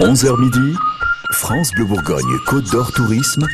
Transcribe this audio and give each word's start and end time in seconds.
11h 0.00 0.40
midi, 0.40 0.76
France 1.32 1.70
Bleu 1.72 1.84
Bourgogne, 1.84 2.38
Côte 2.46 2.64
d'Or 2.72 2.92
Tourisme, 2.92 3.46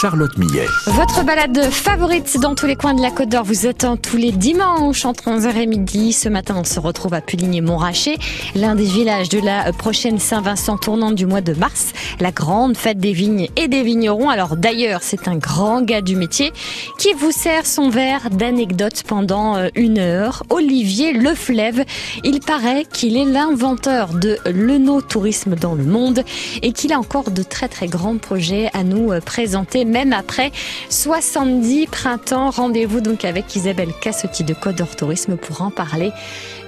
Charlotte 0.00 0.38
Millet. 0.38 0.66
Votre 0.86 1.24
balade 1.26 1.62
favorite 1.70 2.38
dans 2.40 2.54
tous 2.54 2.64
les 2.64 2.74
coins 2.74 2.94
de 2.94 3.02
la 3.02 3.10
Côte 3.10 3.28
d'Or 3.28 3.44
vous 3.44 3.66
attend 3.66 3.98
tous 3.98 4.16
les 4.16 4.32
dimanches 4.32 5.04
entre 5.04 5.24
11h 5.24 5.54
et 5.56 5.66
midi. 5.66 6.14
Ce 6.14 6.30
matin, 6.30 6.54
on 6.58 6.64
se 6.64 6.80
retrouve 6.80 7.12
à 7.12 7.20
Puligny-Montrachet, 7.20 8.16
l'un 8.54 8.76
des 8.76 8.84
villages 8.84 9.28
de 9.28 9.40
la 9.40 9.74
prochaine 9.74 10.18
Saint-Vincent 10.18 10.78
tournante 10.78 11.16
du 11.16 11.26
mois 11.26 11.42
de 11.42 11.52
mars, 11.52 11.92
la 12.18 12.30
grande 12.30 12.78
fête 12.78 12.96
des 12.96 13.12
vignes 13.12 13.48
et 13.56 13.68
des 13.68 13.82
vignerons. 13.82 14.30
Alors 14.30 14.56
d'ailleurs, 14.56 15.00
c'est 15.02 15.28
un 15.28 15.36
grand 15.36 15.82
gars 15.82 16.00
du 16.00 16.16
métier 16.16 16.50
qui 16.98 17.12
vous 17.12 17.30
sert 17.30 17.66
son 17.66 17.90
verre 17.90 18.30
d'anecdotes 18.30 19.02
pendant 19.06 19.56
euh, 19.56 19.68
une 19.74 19.98
heure. 19.98 20.44
Olivier 20.48 21.12
Leflève, 21.12 21.84
il 22.24 22.40
paraît 22.40 22.86
qu'il 22.90 23.18
est 23.18 23.26
l'inventeur 23.26 24.14
de 24.14 24.38
l'œnotourisme 24.50 25.56
dans 25.56 25.74
le 25.74 25.84
monde 25.84 26.24
et 26.62 26.72
qu'il 26.72 26.94
a 26.94 26.98
encore 26.98 27.30
de 27.30 27.42
très 27.42 27.68
très 27.68 27.86
grands 27.86 28.16
projets 28.16 28.70
à 28.72 28.82
nous 28.82 29.12
euh, 29.12 29.20
présenter 29.20 29.84
même 29.90 30.12
après 30.12 30.52
70 30.88 31.88
printemps. 31.88 32.50
Rendez-vous 32.50 33.00
donc 33.00 33.24
avec 33.24 33.54
Isabelle 33.54 33.92
Cassotti 34.00 34.44
de 34.44 34.54
Côte 34.54 34.76
d'Or 34.76 34.96
Tourisme 34.96 35.36
pour 35.36 35.62
en 35.62 35.70
parler 35.70 36.12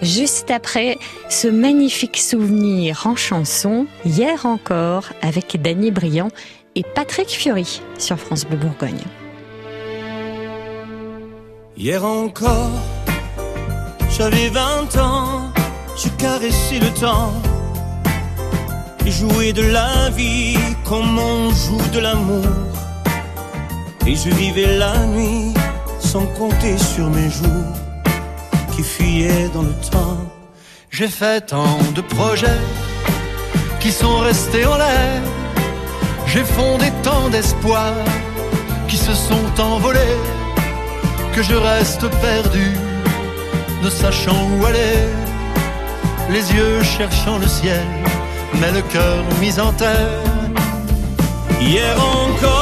juste 0.03 0.51
après 0.51 0.99
ce 1.29 1.49
magnifique 1.49 2.19
souvenir 2.19 3.07
en 3.07 3.17
chanson, 3.17 3.87
hier 4.05 4.45
encore, 4.45 5.05
avec 5.23 5.61
Danny 5.63 5.91
Briand 5.91 6.29
et 6.75 6.83
Patrick 6.95 7.29
Fiori 7.29 7.81
sur 7.99 8.19
France 8.19 8.45
Bleu 8.45 8.59
Bourgogne. 8.59 9.03
Hier 11.77 12.05
encore, 12.05 12.71
j'avais 14.11 14.49
20 14.49 14.97
ans, 14.99 15.53
je 15.97 16.09
caressais 16.19 16.79
le 16.79 16.91
temps 17.01 17.33
et 19.07 19.11
jouais 19.11 19.53
de 19.53 19.63
la 19.63 20.11
vie 20.11 20.57
comme 20.85 21.19
on 21.19 21.51
joue 21.51 21.91
de 21.93 22.01
l'amour. 22.01 22.47
Et 24.07 24.17
je 24.17 24.31
vivais 24.31 24.79
la 24.79 25.07
nuit 25.07 25.55
sans 26.01 26.27
compter 26.39 26.77
sur 26.77 27.09
mes 27.11 27.31
jours 27.31 27.73
qui 28.75 28.83
fuyaient 28.83 29.49
dans 29.55 29.63
le 29.63 29.75
temps. 29.91 30.19
J'ai 30.91 31.09
fait 31.09 31.41
tant 31.47 31.79
de 31.95 32.01
projets 32.01 32.63
qui 33.81 33.93
sont 33.93 34.19
restés 34.19 34.67
en 34.67 34.77
l'air. 34.77 35.23
J'ai 36.27 36.45
fondé 36.45 36.87
tant 37.03 37.29
d'espoirs 37.29 38.05
qui 38.89 38.97
se 38.97 39.15
sont 39.15 39.61
envolés 39.61 40.19
que 41.35 41.43
je 41.43 41.55
reste 41.55 42.07
perdu, 42.21 42.77
ne 43.83 43.89
sachant 43.89 44.49
où 44.59 44.67
aller. 44.67 44.99
Les 46.31 46.53
yeux 46.53 46.83
cherchant 46.83 47.39
le 47.39 47.47
ciel, 47.47 47.87
mais 48.61 48.71
le 48.73 48.83
cœur 48.83 49.25
mis 49.41 49.59
en 49.59 49.73
terre. 49.73 50.23
Hier 51.61 51.97
encore, 51.97 52.62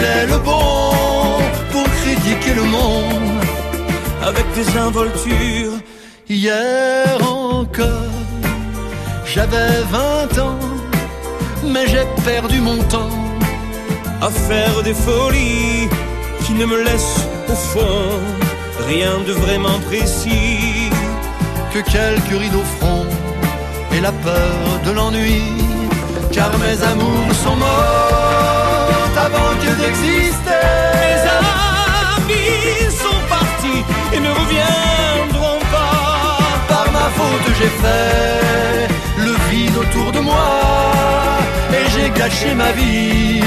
le 0.00 0.38
bon 0.38 0.92
pour 1.72 1.84
critiquer 2.00 2.54
le 2.54 2.62
monde 2.62 3.42
avec 4.22 4.44
des 4.54 4.68
involtures. 4.76 5.78
Hier 6.28 7.06
encore, 7.22 8.18
j'avais 9.24 9.82
20 9.90 10.38
ans, 10.42 10.58
mais 11.64 11.86
j'ai 11.86 12.06
perdu 12.24 12.60
mon 12.60 12.78
temps 12.84 13.18
à 14.20 14.30
faire 14.30 14.82
des 14.82 14.94
folies 14.94 15.88
qui 16.44 16.52
ne 16.52 16.66
me 16.66 16.82
laissent 16.82 17.26
au 17.48 17.54
fond 17.54 18.10
rien 18.86 19.18
de 19.26 19.32
vraiment 19.32 19.78
précis 19.88 20.90
que 21.72 21.80
quelques 21.80 22.40
rides 22.42 22.54
au 22.54 22.66
front 22.78 23.06
et 23.94 24.00
la 24.00 24.12
peur 24.12 24.80
de 24.86 24.90
l'ennui. 24.92 25.42
Car 26.32 26.52
mes 26.58 26.82
amours 26.82 27.34
sont 27.42 27.56
morts 27.56 28.57
avant 29.28 29.54
que 29.62 29.70
d'exister. 29.80 30.64
Mes 31.04 31.20
amis 31.38 32.90
sont 33.02 33.20
partis 33.36 33.82
et 34.14 34.20
ne 34.26 34.30
reviendront 34.40 35.60
pas. 35.74 36.38
Par 36.72 36.86
ma 36.96 37.06
faute, 37.18 37.48
j'ai 37.58 37.72
fait 37.82 38.88
le 39.26 39.32
vide 39.50 39.76
autour 39.84 40.08
de 40.16 40.20
moi 40.20 40.50
et 41.76 41.84
j'ai 41.92 42.08
gâché 42.20 42.54
ma 42.54 42.70
vie 42.80 43.42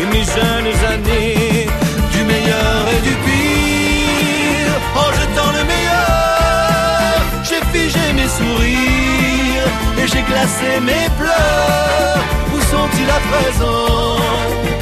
et 0.00 0.06
mes 0.12 0.24
jeunes 0.36 0.74
années 0.92 1.66
du 2.14 2.20
meilleur 2.30 2.80
et 2.94 3.00
du 3.08 3.14
pire. 3.26 4.76
En 5.02 5.08
jetant 5.18 5.50
le 5.58 5.62
meilleur, 5.72 7.14
j'ai 7.48 7.62
figé 7.74 8.04
mes 8.18 8.30
sourires 8.38 9.70
et 10.00 10.06
j'ai 10.12 10.22
glacé 10.30 10.70
mes 10.90 11.06
pleurs. 11.20 12.22
Où 12.54 12.58
sont-ils 12.72 13.10
à 13.18 13.20
présent? 13.30 14.73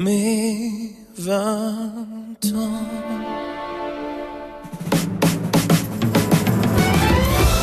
Mes 0.00 0.94
vingt 1.18 2.46
ans. 2.54 2.86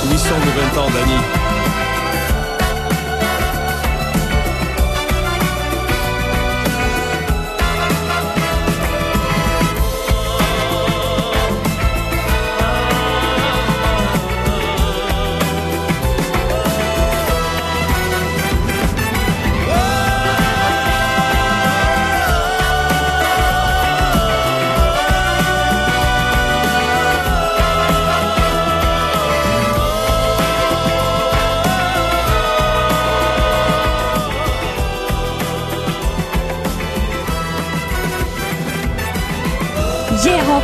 Où 0.05 0.17
sont 0.17 0.39
nos 0.45 0.53
20 0.75 0.81
ans, 0.81 0.89
Dani 0.93 1.36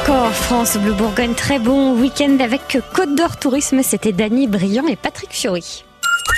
encore, 0.03 0.33
France 0.33 0.75
Bleu 0.77 0.91
Bourgogne, 0.93 1.33
très 1.33 1.59
bon 1.59 1.93
week-end 1.93 2.37
avec 2.41 2.77
Côte 2.93 3.15
d'Or 3.15 3.37
Tourisme. 3.37 3.81
C'était 3.83 4.11
Dany 4.11 4.47
Briand 4.47 4.87
et 4.87 4.97
Patrick 4.97 5.31
Fiori. 5.31 5.85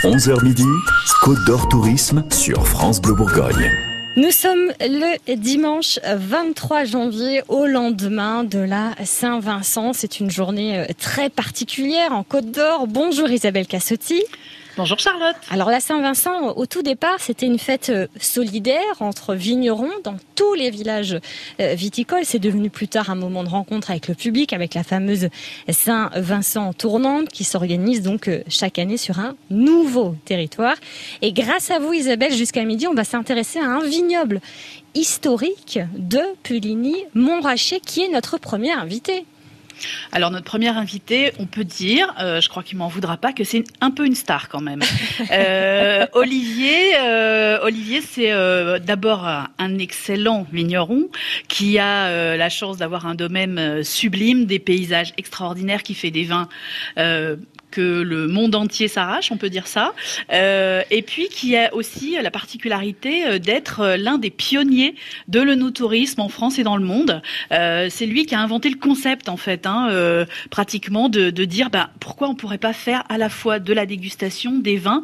11h 0.03 0.44
midi, 0.44 0.66
Côte 1.22 1.44
d'Or 1.48 1.68
Tourisme 1.68 2.24
sur 2.31 2.68
France 2.68 3.02
Bleu 3.02 3.16
Bourgogne. 3.16 3.72
Nous 4.18 4.30
sommes 4.30 4.72
le 4.81 5.36
dimanche 5.36 6.00
23 6.06 6.84
janvier 6.84 7.42
au 7.48 7.66
lendemain 7.66 8.44
de 8.44 8.59
la 8.59 8.92
Saint-Vincent. 9.03 9.94
C'est 9.94 10.20
une 10.20 10.30
journée 10.30 10.86
très 11.00 11.30
particulière 11.30 12.12
en 12.12 12.23
Côte 12.23 12.52
d'Or. 12.52 12.85
Bonjour 12.88 13.29
Isabelle 13.29 13.67
Cassotti. 13.67 14.22
Bonjour 14.78 15.00
Charlotte. 15.00 15.38
Alors 15.50 15.70
la 15.70 15.80
Saint-Vincent, 15.80 16.50
au 16.58 16.66
tout 16.66 16.82
départ, 16.82 17.20
c'était 17.20 17.46
une 17.46 17.60
fête 17.60 17.94
solidaire 18.20 18.82
entre 19.00 19.34
vignerons 19.34 19.92
dans 20.04 20.18
tous 20.36 20.54
les 20.54 20.70
villages 20.70 21.18
viticoles. 21.60 22.26
C'est 22.26 22.40
devenu 22.40 22.70
plus 22.70 22.90
tard 22.90 23.10
un 23.10 23.16
moment 23.16 23.46
de 23.46 23.50
rencontre 23.50 23.92
avec 23.92 24.10
le 24.10 24.16
public, 24.16 24.52
avec 24.52 24.74
la 24.74 24.84
fameuse 24.84 25.30
Saint-Vincent 25.70 26.74
tournante 26.74 27.30
qui 27.30 27.46
s'organise 27.46 28.02
donc 28.02 28.30
chaque 28.50 28.78
année 28.78 28.98
sur 28.98 29.20
un 29.20 29.38
nouveau 29.50 30.18
territoire. 30.26 30.76
Et 31.22 31.32
grâce 31.32 31.72
à 31.72 31.80
vous 31.80 31.94
Isabelle, 31.94 32.34
jusqu'à 32.34 32.66
midi, 32.66 32.86
on 32.86 32.94
va 32.94 33.06
s'intéresser 33.06 33.60
à 33.60 33.68
un 33.68 33.80
vignoble 33.80 34.42
historique 34.94 35.80
de 35.98 36.20
Puligny-Montrachet 36.44 37.80
qui 37.80 38.04
est 38.04 38.10
notre 38.10 38.38
premier 38.38 38.74
invité. 38.74 39.26
Alors 40.12 40.32
notre 40.32 40.46
première 40.46 40.78
invitée, 40.78 41.32
on 41.40 41.46
peut 41.46 41.64
dire, 41.64 42.14
euh, 42.20 42.42
je 42.42 42.50
crois 42.50 42.64
qu'il 42.64 42.78
m'en 42.78 42.88
voudra 42.88 43.18
pas, 43.18 43.34
que 43.34 43.44
c'est 43.44 43.64
un 43.82 43.92
peu 43.92 44.06
une 44.06 44.16
star 44.16 44.50
quand 44.50 44.62
même. 44.62 44.82
Euh, 45.32 46.06
Olivier, 46.14 46.96
euh, 46.98 47.60
Olivier, 47.64 48.02
c'est 48.02 48.32
d'abord 48.80 49.26
un 49.26 49.78
excellent 49.80 50.46
vigneron 50.52 51.10
qui 51.48 51.80
a 51.80 52.36
la 52.38 52.50
chance 52.50 52.78
d'avoir 52.78 53.06
un 53.08 53.16
domaine 53.16 53.84
sublime, 53.84 54.46
des 54.46 54.60
paysages 54.60 55.14
extraordinaires, 55.18 55.84
qui 55.84 55.94
fait 55.94 56.12
des 56.12 56.26
vins 56.26 56.48
que 57.76 58.02
le 58.02 58.28
monde 58.28 58.56
entier 58.56 58.88
s'arrache, 58.88 59.34
on 59.34 59.38
peut 59.38 59.50
dire 59.50 59.68
ça, 59.68 59.94
euh, 60.32 60.82
et 60.92 61.02
puis 61.02 61.28
qui 61.28 61.58
a 61.58 61.74
aussi 61.74 62.16
la 62.22 62.32
particularité 62.32 63.28
euh, 63.28 63.38
d'être 63.38 63.82
euh, 63.82 63.98
l'un 63.98 64.18
des 64.18 64.30
pionniers 64.30 64.96
de 65.28 65.42
l'œnotourisme 65.42 66.22
en 66.22 66.30
France 66.30 66.58
et 66.58 66.64
dans 66.64 66.78
le 66.78 66.86
monde. 66.86 67.22
c'est 67.50 68.06
lui 68.06 68.26
qui 68.26 68.34
a 68.34 68.40
inventé 68.40 68.70
le 68.70 68.78
concept 68.78 69.28
en 69.28 69.38
fait, 69.38 69.66
hein, 69.66 69.90
pratiquement 70.50 71.10
de, 71.10 71.30
dire 71.30 71.70
bah, 71.70 71.90
pourquoi 72.00 72.30
on 72.30 72.36
pourrait 72.36 72.58
pas 72.58 72.74
faire 72.74 73.04
à 73.10 73.18
la 73.18 73.30
fois 73.30 73.60
de 73.60 73.74
la 73.74 73.86
dégustation 73.86 74.54
des 74.54 74.78
vins 74.78 75.04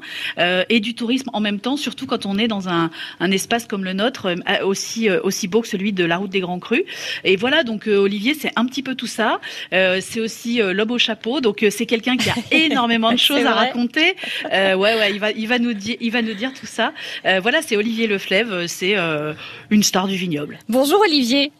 et 0.70 0.80
du 0.80 0.94
tourisme 0.96 1.30
en 1.34 1.40
même 1.40 1.60
temps, 1.60 1.78
surtout 1.78 2.06
quand 2.06 2.26
on 2.26 2.38
est 2.38 2.48
dans 2.48 2.70
un, 2.70 2.90
un 3.20 3.32
espace 3.32 3.66
comme 3.66 3.84
le 3.84 3.94
nôtre, 3.94 4.36
aussi 4.64 5.10
aussi 5.10 5.48
beau 5.48 5.62
que 5.62 5.68
celui 5.68 5.94
de 5.94 6.06
la 6.06 6.18
route 6.18 6.30
des 6.30 6.40
Grands 6.40 6.60
Crus. 6.60 6.84
Et 7.24 7.36
voilà, 7.36 7.64
donc 7.64 7.88
Olivier, 7.88 8.34
c'est 8.34 8.52
un 8.56 8.66
petit 8.66 8.84
peu 8.84 8.96
tout 8.96 9.08
ça. 9.08 9.40
c'est 9.72 10.20
aussi 10.20 10.60
l'homme 10.62 10.92
au 10.92 10.98
chapeau, 10.98 11.42
donc 11.42 11.66
c'est 11.70 11.86
quelqu'un 11.86 12.18
qui 12.18 12.30
a 12.30 12.36
énormément 12.66 13.12
de 13.12 13.18
choses 13.18 13.46
à 13.46 13.54
raconter. 13.54 14.16
Euh, 14.52 14.75
ouais, 14.75 14.96
ouais, 14.96 15.12
il 15.13 15.19
va, 15.19 15.31
il 15.31 15.48
va 15.48 15.60
nous 15.60 15.74
dire, 15.74 15.98
il 16.00 16.12
va 16.12 16.22
nous 16.22 16.34
dire 16.34 16.52
tout 16.54 16.66
ça. 16.66 16.94
Euh, 17.25 17.40
voilà, 17.42 17.62
c'est 17.62 17.78
Olivier 17.78 18.08
Leflève, 18.08 18.68
c'est 18.68 18.98
euh, 18.98 19.34
une 19.69 19.84
star 19.84 20.08
du 20.08 20.16
vignoble. 20.16 20.60
Bonjour 20.69 21.00
Olivier. 21.02 21.52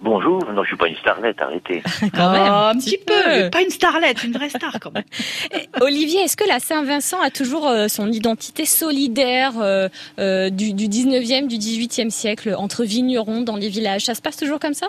Bonjour, 0.00 0.44
non, 0.52 0.64
je 0.64 0.68
suis 0.68 0.76
pas 0.76 0.88
une 0.88 0.96
starlette, 0.96 1.40
arrêtez. 1.40 1.80
quand 2.14 2.32
même, 2.32 2.42
un, 2.42 2.74
petit 2.74 2.98
peu. 2.98 3.50
pas 3.50 3.62
une 3.62 3.70
starlette, 3.70 4.24
une 4.24 4.32
vraie 4.32 4.48
star 4.48 4.80
quand 4.80 4.92
même. 4.92 5.04
Olivier, 5.80 6.22
est-ce 6.22 6.36
que 6.36 6.48
la 6.48 6.58
Saint-Vincent 6.58 7.20
a 7.20 7.30
toujours 7.30 7.70
son 7.86 8.10
identité 8.10 8.64
solidaire 8.64 9.52
du, 10.18 10.72
du 10.72 10.88
19e, 10.88 11.46
du 11.46 11.56
18e 11.56 12.10
siècle 12.10 12.56
entre 12.58 12.82
vignerons 12.82 13.42
dans 13.42 13.56
les 13.56 13.68
villages? 13.68 14.06
Ça 14.06 14.16
se 14.16 14.22
passe 14.22 14.36
toujours 14.36 14.58
comme 14.58 14.74
ça? 14.74 14.88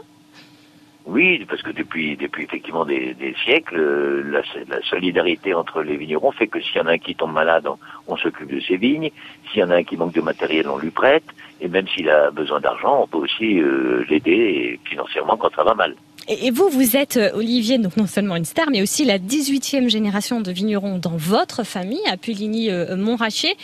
Oui, 1.05 1.45
parce 1.49 1.61
que 1.61 1.71
depuis, 1.71 2.15
depuis 2.15 2.45
effectivement 2.45 2.85
des, 2.85 3.15
siècles, 3.43 3.77
euh, 3.77 4.23
la, 4.23 4.41
la, 4.73 4.81
solidarité 4.83 5.53
entre 5.53 5.81
les 5.81 5.97
vignerons 5.97 6.31
fait 6.31 6.47
que 6.47 6.61
s'il 6.61 6.77
y 6.77 6.79
en 6.79 6.87
a 6.87 6.93
un 6.93 6.97
qui 6.97 7.13
tombe 7.13 7.33
malade, 7.33 7.67
on, 8.07 8.15
s'occupe 8.15 8.49
de 8.49 8.61
ses 8.61 8.77
vignes. 8.77 9.11
S'il 9.51 9.59
y 9.59 9.63
en 9.63 9.69
a 9.69 9.75
un 9.75 9.83
qui 9.83 9.97
manque 9.97 10.13
de 10.13 10.21
matériel, 10.21 10.69
on 10.69 10.77
lui 10.77 10.91
prête. 10.91 11.25
Et 11.59 11.67
même 11.67 11.87
s'il 11.89 12.09
a 12.09 12.31
besoin 12.31 12.61
d'argent, 12.61 13.01
on 13.03 13.07
peut 13.07 13.17
aussi 13.17 13.59
euh, 13.59 14.05
l'aider 14.09 14.79
financièrement 14.85 15.35
quand 15.35 15.53
ça 15.53 15.63
va 15.63 15.73
mal. 15.73 15.95
Et 16.29 16.51
vous, 16.51 16.69
vous 16.69 16.95
êtes, 16.95 17.17
euh, 17.17 17.31
Olivier, 17.33 17.79
donc 17.79 17.97
non 17.97 18.07
seulement 18.07 18.37
une 18.37 18.45
star, 18.45 18.69
mais 18.71 18.81
aussi 18.81 19.03
la 19.03 19.19
18e 19.19 19.89
génération 19.89 20.39
de 20.39 20.53
vignerons 20.53 20.99
dans 20.99 21.17
votre 21.17 21.65
famille, 21.65 21.99
à 22.09 22.15
Puligny-Montrachet. 22.15 23.57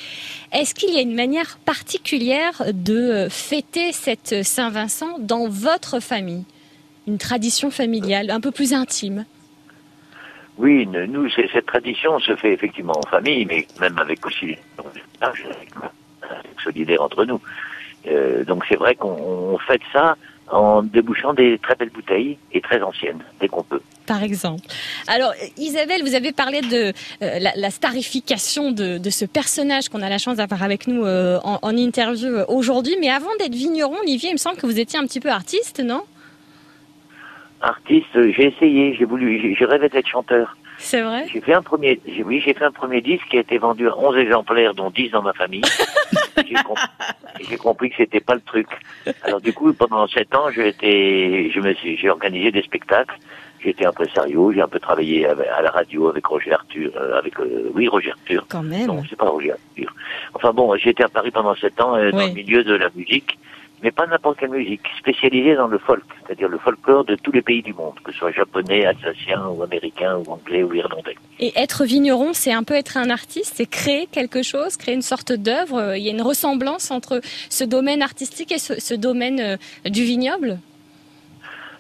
Est-ce 0.52 0.76
qu'il 0.76 0.94
y 0.94 0.98
a 0.98 1.02
une 1.02 1.16
manière 1.16 1.58
particulière 1.64 2.64
de 2.74 3.28
fêter 3.30 3.94
cette 3.94 4.44
Saint-Vincent 4.44 5.20
dans 5.20 5.48
votre 5.48 6.02
famille? 6.02 6.44
Une 7.10 7.18
tradition 7.18 7.72
familiale 7.72 8.30
un 8.30 8.40
peu 8.40 8.52
plus 8.52 8.74
intime. 8.74 9.26
Oui, 10.58 10.86
nous, 10.86 11.30
cette 11.30 11.66
tradition 11.66 12.20
se 12.20 12.36
fait 12.36 12.54
effectivement 12.54 12.98
en 12.98 13.10
famille, 13.10 13.46
mais 13.46 13.66
même 13.80 13.98
avec 13.98 14.26
aussi 14.26 14.58
solidaire 16.64 17.02
entre 17.02 17.24
nous. 17.26 17.40
Euh, 18.08 18.44
donc 18.44 18.66
c'est 18.68 18.76
vrai 18.76 18.96
qu'on 18.96 19.58
fait 19.68 19.82
ça 19.94 20.18
en 20.52 20.82
débouchant 20.82 21.34
des 21.34 21.60
très 21.60 21.76
belles 21.76 21.92
bouteilles 21.92 22.38
et 22.52 22.60
très 22.60 22.82
anciennes, 22.82 23.24
dès 23.40 23.48
qu'on 23.48 23.64
peut. 23.64 23.82
Par 24.06 24.24
exemple. 24.24 24.64
Alors 25.08 25.34
Isabelle, 25.58 26.02
vous 26.02 26.16
avez 26.16 26.34
parlé 26.34 26.62
de 26.62 26.92
euh, 27.22 27.40
la, 27.56 27.70
starification 27.70 28.72
de, 28.72 29.10
ce 29.10 29.26
personnage 29.26 29.88
qu'on 29.90 30.02
a 30.02 30.10
la 30.10 30.18
chance 30.18 30.38
d'avoir 30.38 30.64
avec 30.64 30.88
nous 30.88 31.06
euh, 31.06 31.40
en, 31.44 31.60
en, 31.62 31.78
interview 31.78 32.40
aujourd'hui, 32.48 32.98
mais 33.00 33.10
avant 33.10 33.34
d'être 33.40 33.54
vigneron, 33.54 33.96
Olivier, 34.02 34.30
il 34.30 34.34
me 34.34 34.38
semble 34.38 34.58
que 34.58 34.66
vous 34.66 34.80
étiez 34.80 35.00
un 35.00 35.06
petit 35.06 35.20
peu 35.20 35.30
artiste, 35.30 35.80
non? 35.80 36.02
Artiste, 37.62 38.08
j'ai 38.14 38.48
essayé, 38.48 38.96
j'ai 38.96 39.06
voulu, 39.06 39.56
j'ai 39.58 39.66
rêvé 39.66 39.90
d'être 39.90 40.08
chanteur. 40.08 40.56
C'est 40.78 41.02
vrai? 41.02 41.26
J'ai 41.32 41.42
fait 41.42 41.54
un 41.54 41.62
premier, 41.62 42.00
oui, 42.26 42.42
j'ai 42.44 42.54
fait 42.54 42.64
un 42.64 42.72
premier 42.72 43.02
disque 43.02 43.28
qui 43.30 43.38
a 43.38 43.42
été 43.42 43.58
vendu 43.58 43.90
à 43.90 43.98
11 43.98 44.18
exemplaires, 44.18 44.74
dont 44.74 44.90
10 44.90 45.10
dans 45.10 45.22
ma 45.22 45.34
famille. 45.34 45.62
j'ai, 47.50 47.58
compris 47.58 47.90
que 47.90 47.98
c'était 47.98 48.22
pas 48.22 48.36
le 48.36 48.42
truc. 48.42 48.68
Alors 49.24 49.42
du 49.42 49.52
coup, 49.52 49.74
pendant 49.74 50.08
7 50.08 50.34
ans, 50.36 50.50
j'ai 50.52 50.70
été, 50.70 51.52
je 51.54 51.60
me 51.60 51.74
suis, 51.74 51.98
j'ai 51.98 52.10
organisé 52.10 52.52
des 52.52 52.62
spectacles. 52.62 53.16
J'étais 53.62 53.86
impresario, 53.86 54.54
j'ai 54.54 54.62
un 54.62 54.70
peu 54.70 54.80
travaillé 54.80 55.28
à 55.28 55.62
la 55.62 55.70
radio 55.70 56.08
avec 56.08 56.26
Roger 56.26 56.54
Arthur, 56.54 56.92
euh, 56.96 57.18
avec 57.18 57.38
euh, 57.42 57.70
oui 57.76 57.90
Roger 57.90 58.12
Arthur. 58.12 58.46
Quand 58.48 58.64
même. 58.64 58.88
Non, 58.88 59.04
c'est 59.10 59.18
pas 59.18 59.28
Roger 59.28 59.52
Arthur. 59.52 59.94
Enfin 60.34 60.54
bon, 60.54 60.78
j'étais 60.78 61.04
à 61.04 61.10
Paris 61.10 61.32
pendant 61.32 61.54
7 61.56 61.82
ans 61.82 61.98
euh, 61.98 62.12
dans 62.12 62.26
le 62.26 62.32
milieu 62.32 62.64
de 62.64 62.74
la 62.74 62.90
musique 62.96 63.38
mais 63.84 63.92
pas 63.92 64.06
n'importe 64.08 64.40
quelle 64.40 64.50
musique, 64.50 64.82
spécialisée 64.98 65.56
dans 65.56 65.68
le 65.68 65.78
folk, 65.78 66.04
c'est-à-dire 66.26 66.50
le 66.50 66.58
folklore 66.58 67.06
de 67.06 67.16
tous 67.16 67.32
les 67.32 67.42
pays 67.42 67.62
du 67.62 67.74
monde, 67.74 67.96
que 68.04 68.12
ce 68.12 68.20
soit 68.20 68.32
japonais, 68.32 68.86
alsacien 68.86 69.48
ou 69.48 69.64
américain 69.64 70.18
ou 70.18 70.32
anglais 70.32 70.64
ou 70.64 70.74
irlandais. 70.74 71.16
Et 71.40 71.54
être 71.56 71.86
vigneron, 71.86 72.34
c'est 72.34 72.52
un 72.52 72.64
peu 72.64 72.74
être 72.74 72.98
un 72.98 73.10
artiste, 73.10 73.54
c'est 73.56 73.70
créer 73.70 74.08
quelque 74.08 74.44
chose, 74.44 74.76
créer 74.78 74.96
une 74.96 75.02
sorte 75.02 75.32
d'œuvre. 75.32 75.96
Il 75.96 76.04
y 76.04 76.10
a 76.10 76.12
une 76.12 76.22
ressemblance 76.22 76.92
entre 76.92 77.22
ce 77.50 77.64
domaine 77.64 78.02
artistique 78.02 78.52
et 78.52 78.58
ce, 78.58 78.94
domaine 78.94 79.40
euh, 79.40 79.90
du 79.90 80.04
vignoble? 80.04 80.60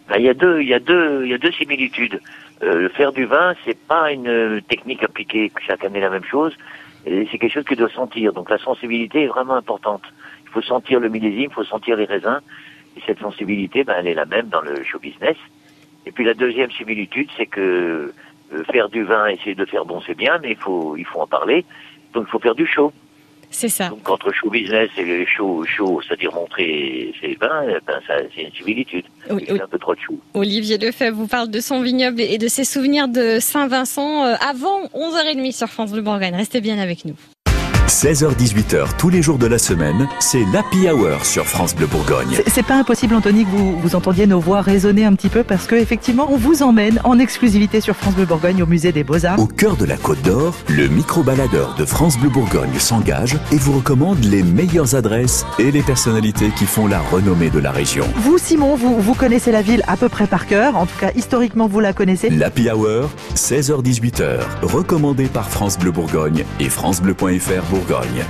Ben, 0.07 0.17
il 0.17 0.25
y 0.25 0.29
a 0.29 0.33
deux, 0.33 0.61
il 0.61 0.67
y 0.67 0.73
a 0.73 0.79
deux, 0.79 1.25
il 1.25 1.31
y 1.31 1.33
a 1.33 1.37
deux 1.37 1.51
similitudes. 1.51 2.19
Euh, 2.63 2.89
faire 2.89 3.11
du 3.11 3.25
vin, 3.25 3.53
c'est 3.65 3.77
pas 3.77 4.11
une 4.11 4.61
technique 4.67 5.03
appliquée 5.03 5.51
chaque 5.65 5.83
année 5.83 5.99
la 5.99 6.09
même 6.09 6.25
chose. 6.25 6.53
C'est 7.05 7.37
quelque 7.37 7.53
chose 7.53 7.65
qui 7.65 7.75
doit 7.75 7.89
sentir. 7.89 8.33
Donc 8.33 8.49
la 8.49 8.57
sensibilité 8.57 9.23
est 9.23 9.27
vraiment 9.27 9.55
importante. 9.55 10.03
Il 10.49 10.53
faut 10.53 10.61
sentir 10.61 10.99
le 10.99 11.09
millésime, 11.09 11.49
il 11.49 11.53
faut 11.53 11.63
sentir 11.63 11.95
les 11.95 12.05
raisins. 12.05 12.39
Et 12.97 13.01
cette 13.05 13.19
sensibilité, 13.19 13.83
ben, 13.83 13.95
elle 13.99 14.07
est 14.07 14.13
la 14.13 14.25
même 14.25 14.47
dans 14.47 14.61
le 14.61 14.83
show 14.83 14.99
business. 14.99 15.37
Et 16.05 16.11
puis 16.11 16.25
la 16.25 16.33
deuxième 16.33 16.71
similitude, 16.71 17.29
c'est 17.37 17.45
que 17.45 18.13
euh, 18.53 18.63
faire 18.71 18.89
du 18.89 19.03
vin, 19.03 19.27
essayer 19.27 19.55
de 19.55 19.65
faire 19.65 19.85
bon, 19.85 20.01
c'est 20.05 20.17
bien, 20.17 20.39
mais 20.41 20.51
il 20.51 20.57
faut, 20.57 20.97
il 20.97 21.05
faut 21.05 21.19
en 21.19 21.27
parler. 21.27 21.65
Donc 22.13 22.25
il 22.27 22.31
faut 22.31 22.39
faire 22.39 22.55
du 22.55 22.65
show. 22.65 22.91
C'est 23.51 23.69
ça. 23.69 23.89
Donc 23.89 24.07
entre 24.09 24.31
show 24.31 24.49
business 24.49 24.89
et 24.97 25.03
le 25.03 25.25
show, 25.25 25.63
show 25.65 26.01
c'est-à-dire 26.01 26.33
montrer 26.33 27.13
ses 27.19 27.35
vins, 27.35 27.65
ben, 27.85 27.99
c'est 28.07 28.43
une 28.43 28.51
similitude. 28.51 29.05
Oui, 29.29 29.45
un 29.49 29.67
peu 29.67 29.79
trop 29.79 29.95
de 29.95 29.99
show. 29.99 30.19
Olivier 30.35 30.77
Lefebvre 30.77 31.17
vous 31.17 31.27
parle 31.27 31.49
de 31.49 31.59
son 31.59 31.81
vignoble 31.81 32.21
et 32.21 32.37
de 32.37 32.47
ses 32.47 32.63
souvenirs 32.63 33.07
de 33.07 33.39
Saint-Vincent 33.39 34.25
euh, 34.25 34.35
avant 34.47 34.85
11h30 34.93 35.51
sur 35.51 35.67
France 35.67 35.91
Bleu 35.91 36.01
Bourgogne. 36.01 36.35
Restez 36.35 36.61
bien 36.61 36.77
avec 36.77 37.05
nous. 37.05 37.15
16h-18h 37.89 38.97
tous 38.99 39.09
les 39.09 39.23
jours 39.23 39.39
de 39.39 39.47
la 39.47 39.57
semaine, 39.57 40.07
c'est 40.19 40.45
l'Happy 40.53 40.87
Hour 40.87 41.25
sur 41.25 41.47
France 41.47 41.75
Bleu 41.75 41.87
Bourgogne. 41.87 42.39
C'est 42.45 42.65
pas 42.65 42.75
impossible, 42.75 43.15
Anthony, 43.15 43.45
que 43.45 43.49
vous, 43.49 43.79
vous 43.79 43.95
entendiez 43.95 44.27
nos 44.27 44.39
voix 44.39 44.61
résonner 44.61 45.05
un 45.05 45.13
petit 45.15 45.27
peu 45.27 45.43
parce 45.43 45.65
que 45.65 45.73
effectivement, 45.73 46.27
on 46.31 46.37
vous 46.37 46.61
emmène 46.61 47.01
en 47.03 47.17
exclusivité 47.17 47.81
sur 47.81 47.95
France 47.95 48.13
Bleu 48.13 48.25
Bourgogne 48.25 48.61
au 48.61 48.67
musée 48.67 48.91
des 48.91 49.03
Beaux-Arts. 49.03 49.39
Au 49.39 49.47
cœur 49.47 49.75
de 49.75 49.85
la 49.85 49.97
Côte 49.97 50.21
d'Or, 50.21 50.55
le 50.67 50.87
micro-baladeur 50.87 51.73
de 51.79 51.83
France 51.83 52.19
Bleu 52.19 52.29
Bourgogne 52.29 52.77
s'engage 52.77 53.37
et 53.51 53.57
vous 53.57 53.79
recommande 53.79 54.23
les 54.23 54.43
meilleures 54.43 54.93
adresses 54.93 55.43
et 55.57 55.71
les 55.71 55.81
personnalités 55.81 56.51
qui 56.55 56.65
font 56.65 56.85
la 56.85 56.99
renommée 56.99 57.49
de 57.49 57.59
la 57.59 57.71
région. 57.71 58.05
Vous, 58.17 58.37
Simon, 58.37 58.75
vous, 58.75 59.01
vous 59.01 59.15
connaissez 59.15 59.51
la 59.51 59.63
ville 59.63 59.81
à 59.87 59.97
peu 59.97 60.09
près 60.09 60.27
par 60.27 60.45
cœur. 60.45 60.77
En 60.77 60.85
tout 60.85 60.97
cas, 60.99 61.09
historiquement, 61.15 61.67
vous 61.67 61.79
la 61.79 61.93
connaissez. 61.93 62.29
L'Happy 62.29 62.69
Hour, 62.69 63.09
16h-18h, 63.33 64.41
recommandé 64.61 65.25
par 65.25 65.49
France 65.49 65.79
Bleu 65.79 65.89
Bourgogne 65.91 66.45
et 66.59 66.69
francebleu.fr 66.69 67.78
Bourgogne. 67.79 68.25